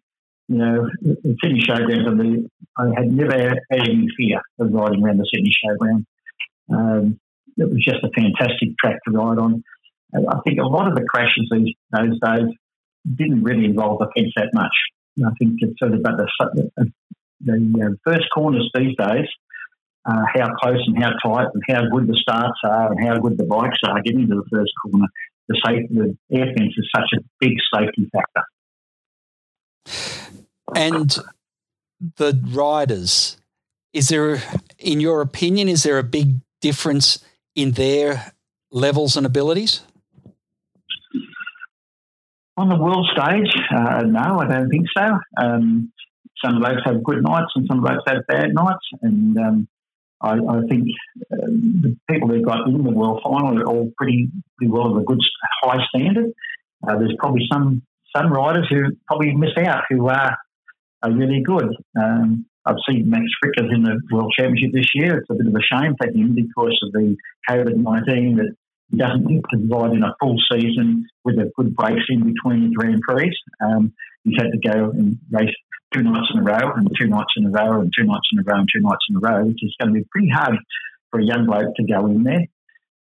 you 0.50 0.58
know, 0.58 0.90
the 1.02 1.38
Sydney 1.44 1.62
Showground, 1.62 2.50
I 2.76 2.86
had 2.98 3.12
never 3.12 3.38
had 3.38 3.60
any 3.72 4.08
fear 4.18 4.42
of 4.60 4.74
riding 4.74 5.06
around 5.06 5.20
the 5.20 5.30
Sydney 5.32 5.52
Showground. 5.64 6.06
Um, 6.72 7.20
it 7.56 7.70
was 7.70 7.84
just 7.86 8.04
a 8.04 8.10
fantastic 8.16 8.76
track 8.80 8.98
to 9.06 9.12
ride 9.12 9.38
on. 9.38 9.64
I 10.16 10.40
think 10.44 10.60
a 10.60 10.66
lot 10.66 10.88
of 10.88 10.96
the 10.96 11.06
crashes 11.08 11.48
these 11.52 11.76
those 11.92 12.20
days 12.20 12.50
didn't 13.16 13.44
really 13.44 13.66
involve 13.66 14.00
the 14.00 14.10
fence 14.18 14.34
that 14.38 14.50
much. 14.54 14.74
I 15.24 15.30
think 15.38 15.60
it's 15.60 15.78
sort 15.78 15.94
of 15.94 16.00
about 16.00 16.18
the, 16.18 16.72
the, 16.76 16.92
the 17.42 17.86
uh, 17.86 18.12
first 18.12 18.26
corners 18.34 18.72
these 18.74 18.96
days, 18.98 19.28
uh, 20.06 20.24
how 20.34 20.48
close 20.56 20.82
and 20.88 21.04
how 21.04 21.12
tight 21.24 21.48
and 21.54 21.64
how 21.70 21.84
good 21.94 22.08
the 22.08 22.16
starts 22.16 22.60
are 22.64 22.92
and 22.92 23.08
how 23.08 23.20
good 23.20 23.38
the 23.38 23.44
bikes 23.44 23.78
are 23.86 24.02
getting 24.02 24.28
to 24.28 24.36
the 24.36 24.50
first 24.52 24.72
corner. 24.82 25.06
The, 25.48 25.62
safe, 25.66 25.90
the 25.90 26.18
air 26.32 26.48
fence 26.58 26.74
is 26.76 26.90
such 26.96 27.10
a 27.18 27.22
big 27.40 27.54
safety 27.74 28.10
factor. 28.12 28.44
And 30.76 31.18
the 32.18 32.40
riders, 32.54 33.38
is 33.94 34.10
there, 34.10 34.42
in 34.78 35.00
your 35.00 35.22
opinion, 35.22 35.68
is 35.68 35.84
there 35.84 35.98
a 35.98 36.04
big 36.04 36.36
difference 36.62 37.24
in 37.56 37.72
their 37.72 38.34
levels 38.72 39.18
and 39.18 39.26
abilities? 39.26 39.82
On 42.58 42.68
the 42.68 42.76
world 42.76 43.10
stage, 43.16 43.54
uh, 43.72 44.02
no, 44.02 44.40
I 44.40 44.48
don't 44.48 44.70
think 44.70 44.86
so. 44.96 45.18
Um, 45.42 45.92
some 46.44 46.60
blokes 46.60 46.82
have 46.86 47.04
good 47.04 47.24
nights 47.24 47.52
and 47.56 47.66
some 47.70 47.82
blokes 47.82 48.04
have 48.08 48.28
bad 48.28 48.54
nights, 48.54 48.86
and 49.02 49.38
um, 49.38 49.68
I, 50.22 50.34
I, 50.34 50.62
think 50.70 50.88
uh, 51.32 51.48
the 51.48 51.98
people 52.10 52.28
who 52.30 52.42
got 52.42 52.68
in 52.68 52.84
the 52.84 52.92
world 52.92 53.22
final 53.24 53.58
are 53.58 53.66
all 53.66 53.92
pretty, 53.98 54.30
pretty 54.58 54.72
well 54.72 54.92
of 54.92 54.98
a 54.98 55.06
good 55.06 55.20
high 55.64 55.80
standard. 55.96 56.32
Uh, 56.86 56.98
there's 56.98 57.16
probably 57.18 57.46
some 57.52 57.82
some 58.16 58.32
riders 58.32 58.68
who 58.70 58.96
probably 59.08 59.36
miss 59.36 59.52
out 59.58 59.84
who 59.90 60.08
are 60.08 60.38
are 61.04 61.12
really 61.12 61.42
good. 61.42 61.76
Um, 62.00 62.46
I've 62.66 62.76
seen 62.88 63.10
Max 63.10 63.24
Fricke's 63.44 63.72
in 63.74 63.84
the 63.84 64.00
World 64.12 64.34
Championship 64.38 64.72
this 64.74 64.92
year. 64.94 65.18
It's 65.18 65.30
a 65.30 65.34
bit 65.34 65.48
of 65.48 65.56
a 65.56 65.62
shame 65.62 65.96
for 65.98 66.08
him 66.08 66.36
because 66.36 66.80
of 66.84 66.92
the 66.92 67.16
COVID 67.50 67.76
19 67.76 68.38
that 68.38 68.56
he 68.90 68.98
doesn't 68.98 69.28
get 69.28 69.42
to 69.52 69.68
provide 69.68 69.96
in 69.96 70.04
a 70.04 70.16
full 70.20 70.38
season 70.52 71.06
with 71.24 71.38
a 71.40 71.52
good 71.56 71.76
breaks 71.76 72.06
in 72.10 72.34
between 72.34 72.70
the 72.70 72.76
Grand 72.76 73.02
Prix. 73.02 73.32
Um, 73.62 73.94
he's 74.24 74.38
had 74.38 74.52
to 74.52 74.70
go 74.70 74.90
and 74.92 75.18
race 75.32 75.56
two 75.94 76.04
nights 76.04 76.28
in 76.34 76.40
a 76.40 76.44
row 76.44 76.74
and 76.76 76.90
two 77.00 77.08
nights 77.08 77.34
in 77.38 77.46
a 77.46 77.50
row 77.50 77.82
and 77.82 77.92
two 77.98 78.06
nights 78.06 78.28
in 78.32 78.40
a 78.40 78.44
row 78.44 78.60
and 78.60 78.68
two 78.74 78.82
nights 78.82 79.06
in 79.10 79.16
a 79.16 79.20
row, 79.20 79.44
which 79.46 79.64
is 79.64 79.76
going 79.80 79.94
to 79.94 80.00
be 80.00 80.06
pretty 80.12 80.30
hard 80.30 80.58
for 81.12 81.20
a 81.20 81.26
young 81.26 81.46
bloke 81.46 81.74
to 81.76 81.84
go 81.84 82.06
in 82.08 82.24
there. 82.24 82.46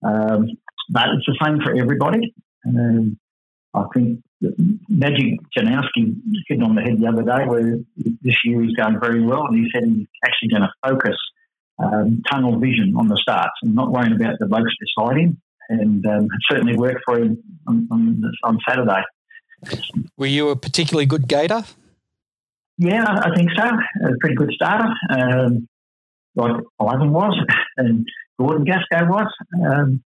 Um, 0.05 0.48
but 0.90 1.09
it's 1.16 1.27
the 1.27 1.38
same 1.44 1.61
for 1.61 1.77
everybody. 1.77 2.35
Um, 2.66 3.18
I 3.74 3.85
think 3.94 4.20
Magic 4.88 5.38
Janowski 5.57 6.16
hit 6.48 6.62
on 6.62 6.74
the 6.74 6.83
head 6.83 7.00
the 7.00 7.07
other 7.07 7.22
day 7.22 7.46
where 7.46 7.78
this 8.22 8.37
year 8.44 8.62
he's 8.62 8.74
going 8.76 8.98
very 9.00 9.22
well 9.22 9.46
and 9.46 9.57
he 9.57 9.70
said 9.72 9.85
he's 9.85 10.07
actually 10.24 10.48
going 10.48 10.62
to 10.62 10.72
focus 10.87 11.16
um, 11.78 12.22
tunnel 12.31 12.59
vision 12.59 12.94
on 12.96 13.09
the 13.09 13.18
starts 13.20 13.54
and 13.62 13.74
not 13.74 13.90
worrying 13.90 14.14
about 14.14 14.38
the 14.38 14.46
blokes 14.46 14.72
beside 14.81 15.18
him. 15.18 15.40
And 15.68 16.04
um, 16.07 16.24
it 16.24 16.40
certainly 16.50 16.76
worked 16.76 17.02
for 17.04 17.18
him 17.18 17.42
on, 17.66 17.88
on, 17.90 18.22
on, 18.42 18.59
Saturday. 18.66 19.02
Were 20.16 20.26
you 20.26 20.48
a 20.48 20.57
particularly 20.57 21.04
good 21.04 21.28
gater? 21.28 21.62
Yeah, 22.78 23.04
I 23.07 23.35
think 23.35 23.50
so. 23.57 23.64
A 23.64 24.16
pretty 24.20 24.37
good 24.37 24.50
starter, 24.54 24.88
um, 25.11 25.68
like 26.37 26.52
Ivan 26.81 27.12
was, 27.12 27.38
and 27.76 28.07
Gordon 28.38 28.64
Guasco 28.64 29.09
was. 29.09 29.33
Um, 29.62 30.02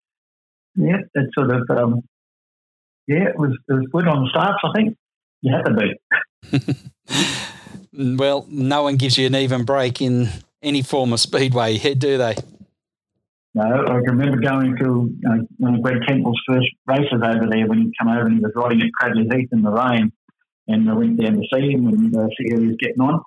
yeah, 0.76 0.98
it 1.14 1.30
sort 1.34 1.50
of 1.50 1.68
um, 1.76 2.02
yeah, 3.06 3.28
it 3.28 3.38
was 3.38 3.56
it 3.68 3.72
was 3.72 3.86
good 3.92 4.08
on 4.08 4.24
the 4.24 4.30
starts. 4.30 4.58
I 4.64 4.72
think 4.74 4.96
you 5.42 5.54
had 5.54 5.64
to 5.64 5.74
be. 5.74 5.94
well, 8.16 8.46
no 8.48 8.82
one 8.84 8.96
gives 8.96 9.18
you 9.18 9.26
an 9.26 9.34
even 9.34 9.64
break 9.64 10.00
in 10.00 10.28
any 10.62 10.82
form 10.82 11.12
of 11.12 11.20
speedway, 11.20 11.76
here, 11.76 11.94
do 11.94 12.18
they? 12.18 12.34
No, 13.54 13.64
I 13.64 14.00
can 14.04 14.16
remember 14.16 14.40
going 14.40 14.76
to 14.76 14.84
you 14.84 15.18
know, 15.22 15.46
one 15.58 15.74
of 15.74 15.82
Greg 15.82 16.02
Temple's 16.06 16.40
first 16.46 16.68
races 16.86 17.20
over 17.22 17.46
there 17.50 17.66
when 17.66 17.78
he 17.78 17.92
came 17.98 18.08
over 18.08 18.26
and 18.26 18.36
he 18.36 18.40
was 18.40 18.52
riding 18.54 18.82
at 18.82 18.92
Cradley 18.92 19.24
Heath 19.24 19.48
in 19.50 19.62
the 19.62 19.70
rain, 19.70 20.12
and 20.68 20.88
I 20.88 20.94
went 20.94 21.20
down 21.20 21.34
to 21.34 21.42
see 21.52 21.72
him 21.72 21.88
and 21.88 22.16
uh, 22.16 22.28
see 22.38 22.50
how 22.52 22.60
he 22.60 22.68
was 22.68 22.76
getting 22.78 23.00
on, 23.00 23.20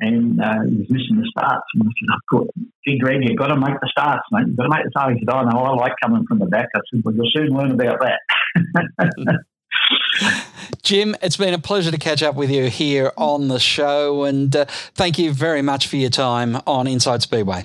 and 0.00 0.40
uh, 0.40 0.62
he 0.68 0.76
was 0.76 0.90
missing 0.90 1.16
the 1.16 1.28
starts. 1.30 1.66
And 1.74 1.84
I 1.84 1.86
said, 1.86 2.08
oh, 2.34 2.46
"Gee, 2.86 2.98
Greg, 2.98 3.22
you've 3.22 3.38
got 3.38 3.48
to 3.48 3.56
make 3.56 3.80
the 3.80 3.88
starts, 3.90 4.22
mate. 4.30 4.46
You've 4.46 4.56
got 4.56 4.64
to 4.64 4.70
make 4.70 4.84
the 4.84 4.90
starts." 4.90 5.14
He 5.14 5.20
said, 5.20 5.34
"Oh 5.34 5.42
no, 5.42 5.58
I 5.58 5.74
like 5.74 5.92
coming 6.02 6.26
from 6.26 6.38
the 6.38 6.46
back." 6.46 6.68
I 6.74 6.80
said, 6.90 7.02
"Well, 7.04 7.14
you'll 7.14 7.30
soon 7.32 7.48
learn 7.48 7.72
about 7.72 8.00
that." 8.00 9.44
Jim, 10.82 11.16
it's 11.22 11.36
been 11.36 11.54
a 11.54 11.58
pleasure 11.58 11.90
to 11.90 11.98
catch 11.98 12.22
up 12.22 12.34
with 12.34 12.50
you 12.50 12.68
here 12.68 13.12
on 13.16 13.48
the 13.48 13.58
show, 13.58 14.24
and 14.24 14.54
uh, 14.54 14.64
thank 14.94 15.18
you 15.18 15.32
very 15.32 15.62
much 15.62 15.86
for 15.86 15.96
your 15.96 16.10
time 16.10 16.56
on 16.66 16.86
Inside 16.86 17.22
Speedway. 17.22 17.64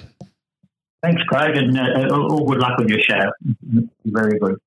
Thanks, 1.04 1.22
Craig, 1.24 1.56
and 1.56 1.78
uh, 1.78 2.15
all 2.15 2.46
good 2.46 2.60
luck 2.60 2.78
with 2.78 2.89
your 2.89 3.00
show. 3.00 3.32
Very 4.06 4.39
good. 4.39 4.58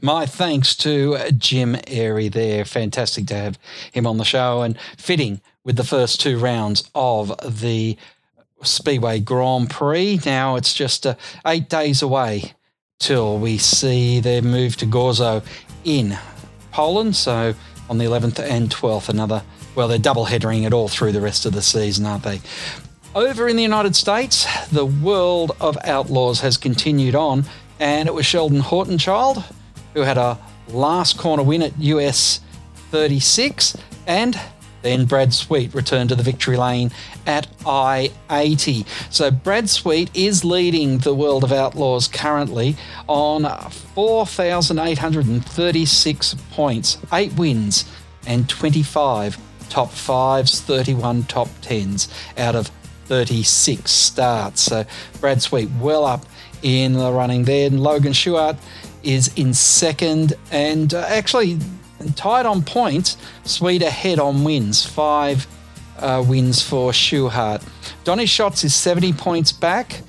My 0.00 0.26
thanks 0.26 0.76
to 0.76 1.18
Jim 1.32 1.74
Airey 1.74 2.30
there. 2.30 2.64
Fantastic 2.64 3.26
to 3.26 3.34
have 3.34 3.58
him 3.90 4.06
on 4.06 4.16
the 4.18 4.24
show 4.24 4.62
and 4.62 4.78
fitting 4.96 5.40
with 5.64 5.74
the 5.74 5.82
first 5.82 6.20
two 6.20 6.38
rounds 6.38 6.88
of 6.94 7.34
the 7.60 7.96
Speedway 8.62 9.18
Grand 9.18 9.70
Prix. 9.70 10.20
Now 10.24 10.54
it's 10.54 10.72
just 10.72 11.04
uh, 11.04 11.16
eight 11.44 11.68
days 11.68 12.00
away 12.00 12.52
till 13.00 13.38
we 13.38 13.58
see 13.58 14.20
their 14.20 14.40
move 14.40 14.76
to 14.76 14.86
Gorzów 14.86 15.44
in 15.84 16.16
Poland. 16.70 17.16
So 17.16 17.54
on 17.90 17.98
the 17.98 18.04
11th 18.04 18.38
and 18.38 18.70
12th, 18.70 19.08
another, 19.08 19.42
well, 19.74 19.88
they're 19.88 19.98
double 19.98 20.26
headering 20.26 20.62
it 20.62 20.72
all 20.72 20.86
through 20.86 21.10
the 21.10 21.20
rest 21.20 21.44
of 21.44 21.54
the 21.54 21.62
season, 21.62 22.06
aren't 22.06 22.22
they? 22.22 22.40
Over 23.16 23.48
in 23.48 23.56
the 23.56 23.62
United 23.62 23.96
States, 23.96 24.46
the 24.68 24.86
world 24.86 25.56
of 25.60 25.76
outlaws 25.82 26.40
has 26.40 26.56
continued 26.56 27.16
on, 27.16 27.46
and 27.80 28.06
it 28.08 28.14
was 28.14 28.26
Sheldon 28.26 28.60
Haudenschild 28.60 29.44
who 29.98 30.04
had 30.04 30.16
a 30.16 30.38
last 30.68 31.18
corner 31.18 31.42
win 31.42 31.60
at 31.62 31.76
US 31.78 32.40
36 32.92 33.76
and 34.06 34.38
then 34.82 35.06
Brad 35.06 35.34
Sweet 35.34 35.74
returned 35.74 36.10
to 36.10 36.14
the 36.14 36.22
victory 36.22 36.56
lane 36.56 36.92
at 37.26 37.48
I 37.66 38.12
80. 38.30 38.86
So 39.10 39.32
Brad 39.32 39.68
Sweet 39.68 40.08
is 40.14 40.44
leading 40.44 40.98
the 40.98 41.16
world 41.16 41.42
of 41.42 41.50
outlaws 41.50 42.06
currently 42.06 42.76
on 43.08 43.42
4,836 43.70 46.34
points, 46.52 46.98
8 47.12 47.32
wins, 47.32 47.86
and 48.24 48.48
25 48.48 49.36
top 49.68 49.90
fives, 49.90 50.60
31 50.60 51.24
top 51.24 51.48
tens 51.60 52.08
out 52.36 52.54
of 52.54 52.68
36 53.06 53.90
starts. 53.90 54.62
So 54.62 54.84
Brad 55.20 55.42
Sweet 55.42 55.68
well 55.80 56.04
up 56.04 56.24
in 56.62 56.92
the 56.92 57.10
running 57.10 57.42
there. 57.44 57.66
And 57.66 57.82
Logan 57.82 58.12
Schuchart 58.12 58.58
is 59.02 59.32
in 59.36 59.54
second 59.54 60.34
and 60.50 60.94
uh, 60.94 61.04
actually 61.08 61.58
tied 62.16 62.46
on 62.46 62.62
points. 62.62 63.16
Sweet 63.44 63.82
ahead 63.82 64.18
on 64.18 64.44
wins, 64.44 64.84
five 64.84 65.46
uh, 65.98 66.24
wins 66.26 66.62
for 66.62 66.92
Schuchart. 66.92 67.62
Donny 68.04 68.26
Schatz 68.26 68.64
is 68.64 68.74
70 68.74 69.12
points 69.14 69.52
back. 69.52 70.02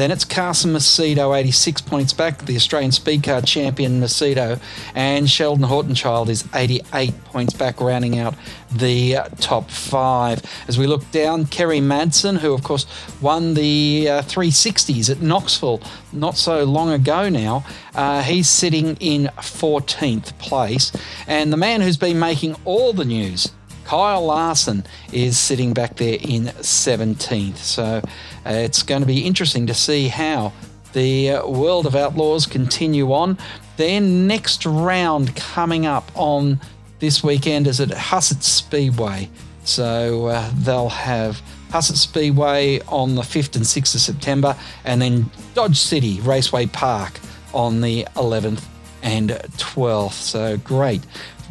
Then 0.00 0.10
it's 0.10 0.24
Carson 0.24 0.72
Macedo, 0.72 1.38
86 1.38 1.82
points 1.82 2.14
back, 2.14 2.46
the 2.46 2.56
Australian 2.56 2.90
speed 2.90 3.22
car 3.22 3.42
champion 3.42 4.00
Macedo, 4.00 4.58
and 4.94 5.28
Sheldon 5.28 5.66
Haudenschild 5.66 6.30
is 6.30 6.48
88 6.54 7.24
points 7.24 7.52
back, 7.52 7.82
rounding 7.82 8.18
out 8.18 8.34
the 8.72 9.18
top 9.40 9.70
five. 9.70 10.40
As 10.68 10.78
we 10.78 10.86
look 10.86 11.10
down, 11.10 11.44
Kerry 11.44 11.80
Madsen, 11.80 12.38
who 12.38 12.54
of 12.54 12.62
course 12.62 12.86
won 13.20 13.52
the 13.52 14.08
uh, 14.08 14.22
360s 14.22 15.10
at 15.10 15.20
Knoxville 15.20 15.82
not 16.14 16.38
so 16.38 16.64
long 16.64 16.88
ago 16.88 17.28
now, 17.28 17.66
uh, 17.94 18.22
he's 18.22 18.48
sitting 18.48 18.96
in 19.00 19.26
14th 19.36 20.38
place. 20.38 20.92
And 21.26 21.52
the 21.52 21.58
man 21.58 21.82
who's 21.82 21.98
been 21.98 22.18
making 22.18 22.56
all 22.64 22.94
the 22.94 23.04
news, 23.04 23.52
Kyle 23.84 24.24
Larson, 24.24 24.84
is 25.12 25.36
sitting 25.36 25.74
back 25.74 25.96
there 25.96 26.16
in 26.22 26.44
17th. 26.44 27.56
So 27.56 27.82
uh, 27.82 28.00
it's 28.44 28.82
going 28.82 29.02
to 29.02 29.06
be 29.06 29.26
interesting 29.26 29.66
to 29.66 29.74
see 29.74 30.08
how 30.08 30.52
the 30.92 31.30
uh, 31.30 31.46
world 31.46 31.86
of 31.86 31.94
outlaws 31.94 32.46
continue 32.46 33.12
on. 33.12 33.38
Their 33.76 34.00
next 34.00 34.66
round 34.66 35.36
coming 35.36 35.86
up 35.86 36.10
on 36.14 36.60
this 36.98 37.22
weekend 37.22 37.66
is 37.66 37.80
at 37.80 37.88
Huset's 37.88 38.46
Speedway. 38.46 39.30
So 39.64 40.26
uh, 40.26 40.50
they'll 40.54 40.88
have 40.88 41.40
Huset's 41.70 42.00
Speedway 42.00 42.80
on 42.88 43.14
the 43.14 43.22
5th 43.22 43.56
and 43.56 43.64
6th 43.64 43.94
of 43.94 44.00
September, 44.00 44.56
and 44.84 45.00
then 45.00 45.30
Dodge 45.54 45.78
City 45.78 46.20
Raceway 46.20 46.66
Park 46.66 47.20
on 47.54 47.80
the 47.80 48.04
11th 48.16 48.64
and 49.02 49.30
12th. 49.30 50.12
So 50.12 50.56
great 50.58 51.02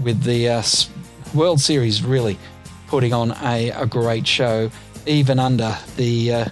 with 0.04 0.24
the 0.24 0.50
uh, 0.50 0.64
World 1.34 1.60
Series 1.60 2.04
really 2.04 2.38
putting 2.88 3.14
on 3.14 3.32
a, 3.44 3.70
a 3.72 3.86
great 3.86 4.28
show, 4.28 4.70
even 5.06 5.40
under 5.40 5.78
the. 5.96 6.34
Uh, 6.34 6.46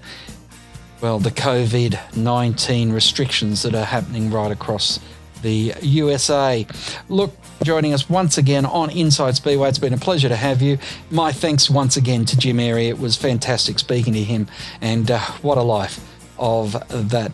well, 1.02 1.20
the 1.20 1.32
COVID 1.32 2.18
19 2.18 2.92
restrictions 2.92 3.62
that 3.64 3.76
are 3.76 3.86
happening 3.86 4.32
right 4.32 4.52
across 4.52 5.00
the 5.42 5.74
USA. 5.82 6.66
Look, 7.10 7.32
joining 7.64 7.94
us 7.94 8.10
once 8.10 8.38
again 8.38 8.66
on 8.66 8.90
Inside 8.90 9.36
Speedway. 9.36 9.70
It's 9.70 9.80
been 9.80 9.94
a 9.94 9.98
pleasure 9.98 10.30
to 10.30 10.36
have 10.36 10.62
you. 10.62 10.78
My 11.12 11.32
thanks 11.32 11.70
once 11.70 11.98
again 11.98 12.26
to 12.26 12.38
Jim 12.38 12.58
Airey. 12.58 12.90
It 12.90 13.00
was 13.00 13.16
fantastic 13.16 13.80
speaking 13.80 14.14
to 14.14 14.24
him, 14.24 14.48
and 14.82 15.10
uh, 15.12 15.20
what 15.42 15.58
a 15.58 15.64
life 15.64 16.00
of 16.40 16.74
that, 17.10 17.32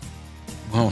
well, 0.73 0.91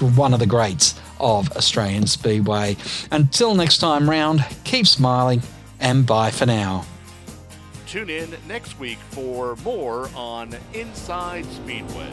one 0.00 0.34
of 0.34 0.40
the 0.40 0.46
greats 0.46 0.98
of 1.20 1.50
Australian 1.52 2.06
Speedway. 2.06 2.76
Until 3.10 3.54
next 3.54 3.78
time 3.78 4.08
round, 4.08 4.44
keep 4.64 4.86
smiling 4.86 5.42
and 5.80 6.06
bye 6.06 6.30
for 6.30 6.46
now. 6.46 6.84
Tune 7.92 8.08
in 8.08 8.34
next 8.48 8.78
week 8.78 8.96
for 9.10 9.54
more 9.56 10.08
on 10.16 10.56
Inside 10.72 11.44
Speedway. 11.44 12.10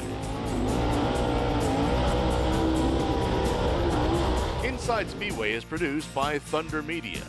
Inside 4.65 5.09
Speedway 5.09 5.53
is 5.53 5.63
produced 5.63 6.13
by 6.13 6.37
Thunder 6.37 6.81
Media. 6.81 7.23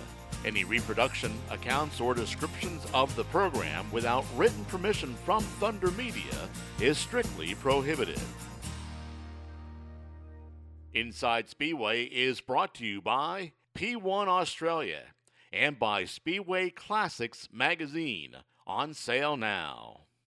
Any 0.44 0.64
reproduction, 0.64 1.30
accounts, 1.48 2.00
or 2.00 2.12
descriptions 2.12 2.84
of 2.92 3.14
the 3.14 3.22
program 3.22 3.88
without 3.92 4.24
written 4.34 4.64
permission 4.64 5.14
from 5.24 5.44
Thunder 5.44 5.92
Media 5.92 6.48
is 6.80 6.98
strictly 6.98 7.54
prohibited. 7.54 8.20
Inside 10.92 11.48
Speedway 11.48 12.02
is 12.06 12.40
brought 12.40 12.74
to 12.74 12.84
you 12.84 13.00
by 13.00 13.52
P1 13.78 14.26
Australia 14.26 15.02
and 15.52 15.78
by 15.78 16.04
Speedway 16.04 16.70
Classics 16.70 17.48
magazine 17.52 18.36
on 18.66 18.94
sale 18.94 19.36
now. 19.36 19.99